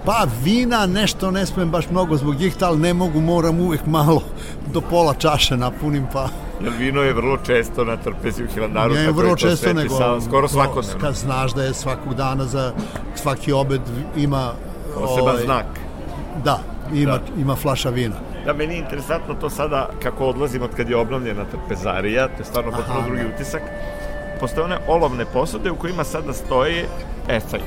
Pa 0.08 0.28
vina 0.44 0.86
nešto 0.86 1.32
ne 1.32 1.46
smem 1.46 1.72
baš 1.72 1.90
mnogo 1.90 2.18
zbog 2.18 2.36
njih, 2.36 2.56
ali 2.62 2.80
ne 2.80 2.94
mogu, 2.94 3.22
moram 3.22 3.60
uvek 3.60 3.86
malo 3.86 4.22
do 4.74 4.82
pola 4.82 5.14
čaše 5.14 5.58
napunim, 5.58 6.08
pa... 6.14 6.30
Jer 6.62 6.74
vino 6.80 7.02
je 7.02 7.14
vrlo 7.14 7.38
često 7.38 7.86
na 7.86 7.98
trpezi 7.98 8.44
u 8.44 8.48
Hilandaru, 8.48 8.94
ne, 8.94 9.12
vrlo 9.12 9.36
često 9.36 9.74
nego, 9.74 9.98
sam, 9.98 10.22
skoro 10.22 10.48
svakodnevno. 10.48 11.00
Kad 11.02 11.16
znaš 11.16 11.54
da 11.54 11.64
je 11.64 11.74
svakog 11.74 12.14
dana 12.14 12.46
za 12.46 12.74
svaki 13.16 13.52
obed 13.52 13.82
ima... 14.18 14.52
Poseban 14.94 15.30
ovaj, 15.30 15.44
znak. 15.44 15.66
Da, 16.44 16.60
ima, 16.94 17.12
da. 17.12 17.42
ima 17.42 17.56
flaša 17.56 17.90
vina. 17.90 18.16
Da, 18.46 18.54
meni 18.54 18.74
je 18.74 18.80
interesantno 18.80 19.34
to 19.34 19.50
sada 19.50 19.90
kako 20.04 20.26
odlazim 20.26 20.62
od 20.62 20.76
kad 20.76 20.90
je 20.90 20.96
obnovljena 20.96 21.46
trpezarija, 21.46 22.28
to 22.28 22.34
je 22.40 22.46
stvarno 22.46 22.72
potpuno 22.72 23.02
drugi 23.08 23.22
utisak. 23.36 23.62
Postoje 24.40 24.66
one 24.66 24.78
olovne 24.88 25.26
posude 25.26 25.72
u 25.72 25.76
kojima 25.76 26.04
sada 26.04 26.34
stoji 26.34 26.86
esaj. 27.30 27.60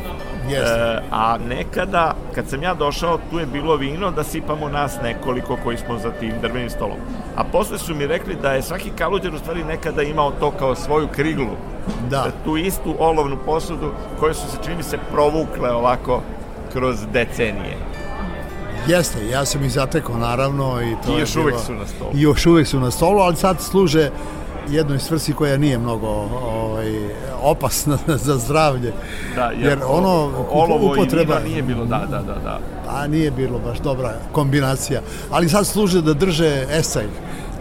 Yes. 0.48 0.64
E, 0.64 1.02
a 1.10 1.38
nekada, 1.48 2.14
kad 2.34 2.48
sam 2.48 2.62
ja 2.62 2.74
došao, 2.74 3.18
tu 3.30 3.38
je 3.38 3.46
bilo 3.46 3.76
vino 3.76 4.10
da 4.10 4.24
sipamo 4.24 4.68
nas 4.68 4.96
nekoliko 5.02 5.58
koji 5.64 5.76
smo 5.76 5.98
za 5.98 6.10
tim 6.10 6.32
drvenim 6.42 6.70
stolom. 6.70 6.96
A 7.36 7.44
posle 7.44 7.78
su 7.78 7.94
mi 7.94 8.06
rekli 8.06 8.36
da 8.42 8.52
je 8.52 8.62
svaki 8.62 8.90
kaluđer 8.98 9.34
u 9.34 9.38
stvari 9.38 9.64
nekada 9.64 10.02
imao 10.02 10.30
to 10.30 10.50
kao 10.50 10.74
svoju 10.74 11.08
kriglu. 11.08 11.56
Da. 12.10 12.24
E, 12.28 12.44
tu 12.44 12.56
istu 12.56 12.94
olovnu 12.98 13.36
posudu 13.46 13.92
koje 14.20 14.34
su 14.34 14.50
se, 14.50 14.56
čini 14.64 14.82
se, 14.82 14.98
provukle 15.12 15.70
ovako 15.70 16.22
kroz 16.72 16.96
decenije. 17.12 17.76
Jeste, 18.86 19.26
ja 19.28 19.44
sam 19.44 19.64
ih 19.64 19.72
zatekao 19.72 20.16
naravno 20.16 20.82
i 20.82 21.06
to 21.06 21.16
I 21.16 21.20
još 21.20 21.36
je 21.36 21.42
uvek 21.42 21.54
bilo, 21.54 21.64
su 21.64 21.74
na 21.74 21.86
stolu. 21.86 22.10
I 22.14 22.20
još 22.20 22.46
uvek 22.46 22.66
su 22.66 22.80
na 22.80 22.90
stolu, 22.90 23.20
ali 23.20 23.36
sad 23.36 23.60
služe 23.60 24.10
jednoj 24.68 24.98
svrsi 24.98 25.32
koja 25.32 25.56
nije 25.56 25.78
mnogo 25.78 26.06
ovaj, 26.44 26.92
opasna 27.42 27.98
za 28.26 28.38
zdravlje. 28.38 28.92
Da, 29.34 29.44
jer, 29.44 29.64
jer 29.64 29.78
ono 29.86 30.30
olovo 30.50 30.92
upotreba, 30.92 31.40
i 31.40 31.48
nije 31.48 31.62
bilo, 31.62 31.84
da, 31.84 32.06
da, 32.10 32.22
da, 32.22 32.34
da. 32.44 32.58
Pa 32.86 33.06
nije 33.06 33.30
bilo 33.30 33.58
baš 33.58 33.78
dobra 33.78 34.14
kombinacija. 34.32 35.00
Ali 35.30 35.48
sad 35.48 35.66
služe 35.66 36.02
da 36.02 36.14
drže 36.14 36.66
esaj. 36.70 37.04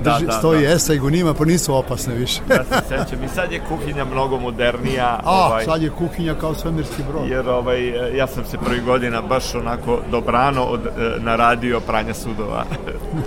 Da, 0.03 0.13
Drži, 0.13 0.25
da, 0.25 0.31
da, 0.31 0.37
stoji 0.37 0.61
da. 0.61 0.73
esaj 0.73 0.99
u 0.99 1.09
njima, 1.09 1.33
pa 1.33 1.45
nisu 1.45 1.75
opasne 1.75 2.15
više. 2.15 2.41
ja 2.49 2.63
se 2.63 2.87
sećam. 2.87 3.23
I 3.23 3.27
sad 3.27 3.51
je 3.51 3.61
kuhinja 3.69 4.05
mnogo 4.05 4.39
modernija. 4.39 5.19
A, 5.23 5.45
ovaj, 5.45 5.65
sad 5.65 5.81
je 5.81 5.89
kuhinja 5.89 6.35
kao 6.35 6.55
svemirski 6.55 7.03
brod. 7.11 7.29
Jer 7.29 7.49
ovaj, 7.49 7.87
ja 8.17 8.27
sam 8.27 8.45
se 8.45 8.57
prvi 8.57 8.81
godina 8.81 9.21
baš 9.21 9.55
onako 9.55 9.99
dobrano 10.11 10.63
od, 10.63 10.85
e, 10.85 10.89
naradio 11.19 11.79
pranja 11.79 12.13
sudova. 12.13 12.65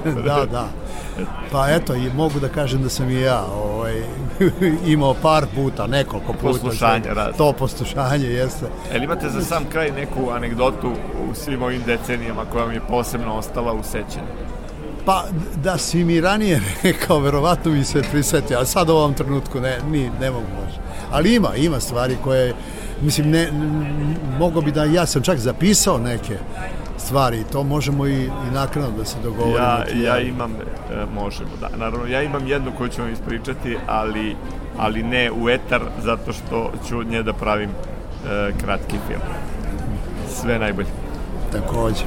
da, 0.26 0.46
da. 0.50 0.68
Pa 1.52 1.68
eto, 1.70 1.94
i 1.94 2.10
mogu 2.16 2.40
da 2.40 2.48
kažem 2.48 2.82
da 2.82 2.88
sam 2.88 3.10
i 3.10 3.20
ja 3.20 3.44
ovaj, 3.64 4.02
imao 4.94 5.14
par 5.14 5.46
puta, 5.54 5.86
nekoliko 5.86 6.32
puta. 6.32 6.46
Poslušanje, 6.46 7.14
raz. 7.14 7.36
To 7.36 7.52
poslušanje, 7.52 8.26
jeste. 8.26 8.66
E 8.92 8.98
li 8.98 9.04
imate 9.04 9.28
za 9.28 9.40
sam 9.40 9.64
kraj 9.72 9.90
neku 9.90 10.30
anegdotu 10.30 10.92
u 11.30 11.34
svim 11.34 11.62
ovim 11.62 11.82
decenijama 11.86 12.44
koja 12.52 12.64
vam 12.64 12.72
je 12.72 12.80
posebno 12.88 13.34
ostala 13.34 13.72
u 13.72 13.82
sećanju? 13.82 14.26
Pa, 15.04 15.24
da 15.62 15.78
si 15.78 16.04
mi 16.04 16.20
ranije 16.20 16.60
rekao, 16.82 17.18
verovatno 17.18 17.72
mi 17.72 17.84
se 17.84 18.02
prisetio, 18.12 18.58
a 18.58 18.64
sad 18.64 18.88
u 18.88 18.92
ovom 18.92 19.14
trenutku 19.14 19.60
ne, 19.60 19.78
ni, 19.90 20.10
ne 20.20 20.30
mogu 20.30 20.46
možda. 20.64 20.82
Ali 21.12 21.34
ima, 21.34 21.54
ima 21.56 21.80
stvari 21.80 22.16
koje, 22.24 22.54
mislim, 23.00 23.30
ne, 23.30 23.48
mogo 24.38 24.60
bi 24.60 24.72
da, 24.72 24.84
ja 24.84 25.06
sam 25.06 25.22
čak 25.22 25.38
zapisao 25.38 25.98
neke, 25.98 26.38
stvari. 26.98 27.44
To 27.52 27.62
možemo 27.62 28.06
i, 28.06 28.22
i 28.24 28.54
nakredno 28.54 28.90
da 28.90 29.04
se 29.04 29.16
dogovorimo. 29.22 29.58
Ja, 29.58 29.84
ja 30.02 30.18
imam, 30.18 30.52
e, 30.52 31.06
možemo, 31.14 31.50
da. 31.60 31.68
Naravno, 31.76 32.06
ja 32.06 32.22
imam 32.22 32.46
jednu 32.46 32.72
koju 32.78 32.88
ću 32.88 33.02
vam 33.02 33.12
ispričati, 33.12 33.76
ali, 33.86 34.36
ali 34.78 35.02
ne 35.02 35.30
u 35.32 35.48
etar, 35.50 35.82
zato 36.02 36.32
što 36.32 36.72
ću 36.88 36.98
od 36.98 37.06
nje 37.06 37.22
da 37.22 37.32
pravim 37.32 37.70
e, 37.70 38.52
kratki 38.60 38.96
film. 39.08 39.22
Sve 40.28 40.58
najbolje. 40.58 40.88
Takođe. 41.52 42.04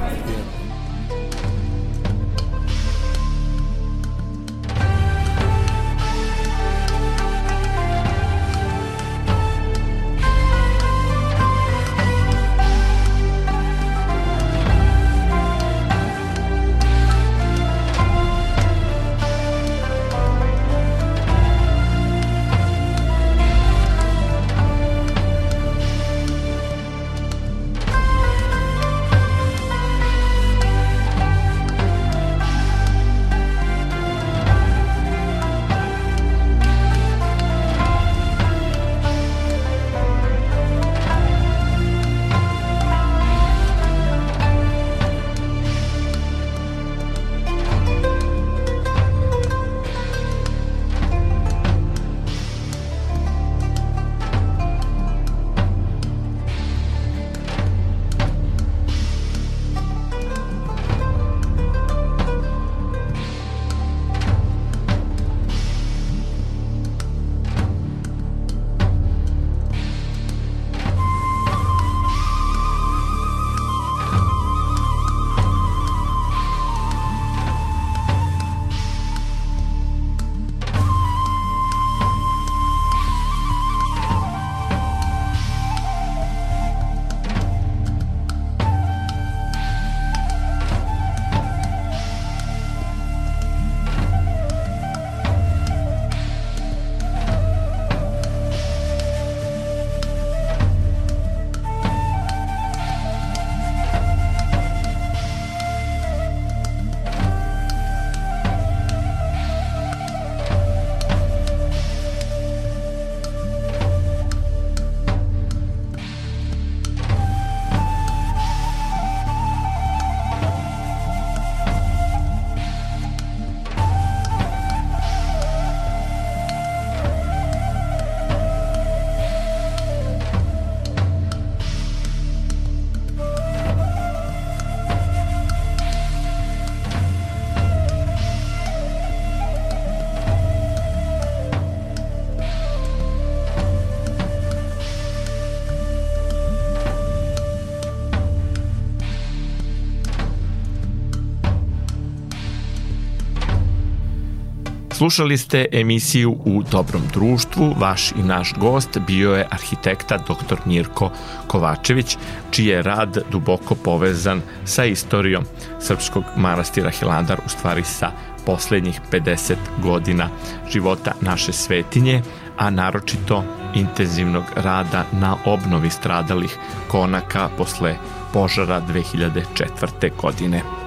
Slušali 154.96 155.38
ste 155.38 155.66
emisiju 155.72 156.36
U 156.44 156.62
dobrom 156.62 157.02
društvu. 157.12 157.74
Vaš 157.78 158.12
i 158.12 158.22
naš 158.22 158.52
gost 158.54 158.98
bio 159.06 159.34
je 159.34 159.48
arhitekta 159.50 160.18
dr. 160.18 160.56
Mirko 160.64 161.10
Kovačević, 161.46 162.16
čiji 162.50 162.66
je 162.66 162.82
rad 162.82 163.18
duboko 163.30 163.74
povezan 163.74 164.42
sa 164.64 164.84
istorijom 164.84 165.44
srpskog 165.80 166.24
manastira 166.36 166.90
Hilandar, 166.90 167.40
u 167.46 167.48
stvari 167.48 167.82
sa 167.84 168.10
poslednjih 168.46 169.00
50 169.12 169.54
godina 169.82 170.28
života 170.72 171.12
naše 171.20 171.52
svetinje, 171.52 172.22
a 172.56 172.70
naročito 172.70 173.44
intenzivnog 173.74 174.44
rada 174.54 175.04
na 175.12 175.36
obnovi 175.44 175.90
stradalih 175.90 176.58
konaka 176.88 177.48
posle 177.56 177.96
požara 178.32 178.82
2004. 178.88 180.10
godine. 180.22 180.85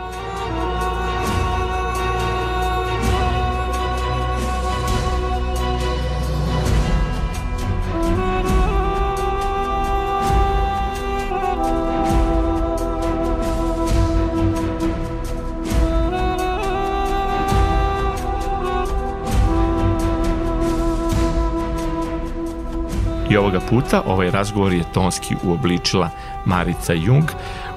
Ovoga 23.49 23.65
puta 23.69 24.01
ovaj 24.05 24.31
razgovor 24.31 24.73
je 24.73 24.91
tonski 24.93 25.35
uobličila 25.43 26.09
Marica 26.45 26.93
Jung. 26.93 27.23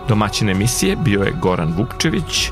Domaćin 0.09 0.49
emisije 0.49 0.97
bio 0.97 1.23
je 1.23 1.33
Goran 1.41 1.75
Vukčević, 1.77 2.51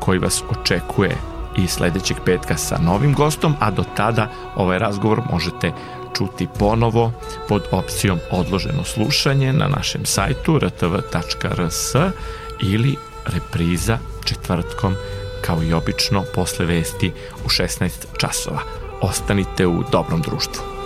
koji 0.00 0.18
vas 0.18 0.42
očekuje 0.50 1.16
i 1.56 1.66
sledećeg 1.66 2.16
petka 2.24 2.56
sa 2.56 2.78
novim 2.78 3.14
gostom, 3.14 3.54
a 3.60 3.70
do 3.70 3.84
tada 3.96 4.30
ovaj 4.56 4.78
razgovor 4.78 5.20
možete 5.32 5.72
čuti 6.16 6.48
ponovo 6.58 7.12
pod 7.48 7.62
opcijom 7.72 8.18
odloženo 8.30 8.84
slušanje 8.84 9.52
na 9.52 9.68
našem 9.68 10.04
sajtu 10.04 10.58
rtv.rs 10.58 11.94
ili 12.62 12.96
repriza 13.26 13.98
četvrtkom 14.24 14.94
kao 15.42 15.62
i 15.62 15.72
obično 15.72 16.24
posle 16.34 16.66
vesti 16.66 17.12
u 17.44 17.48
16 17.48 17.90
časova. 18.18 18.60
Ostanite 19.00 19.66
u 19.66 19.84
dobrom 19.92 20.22
društvu. 20.22 20.77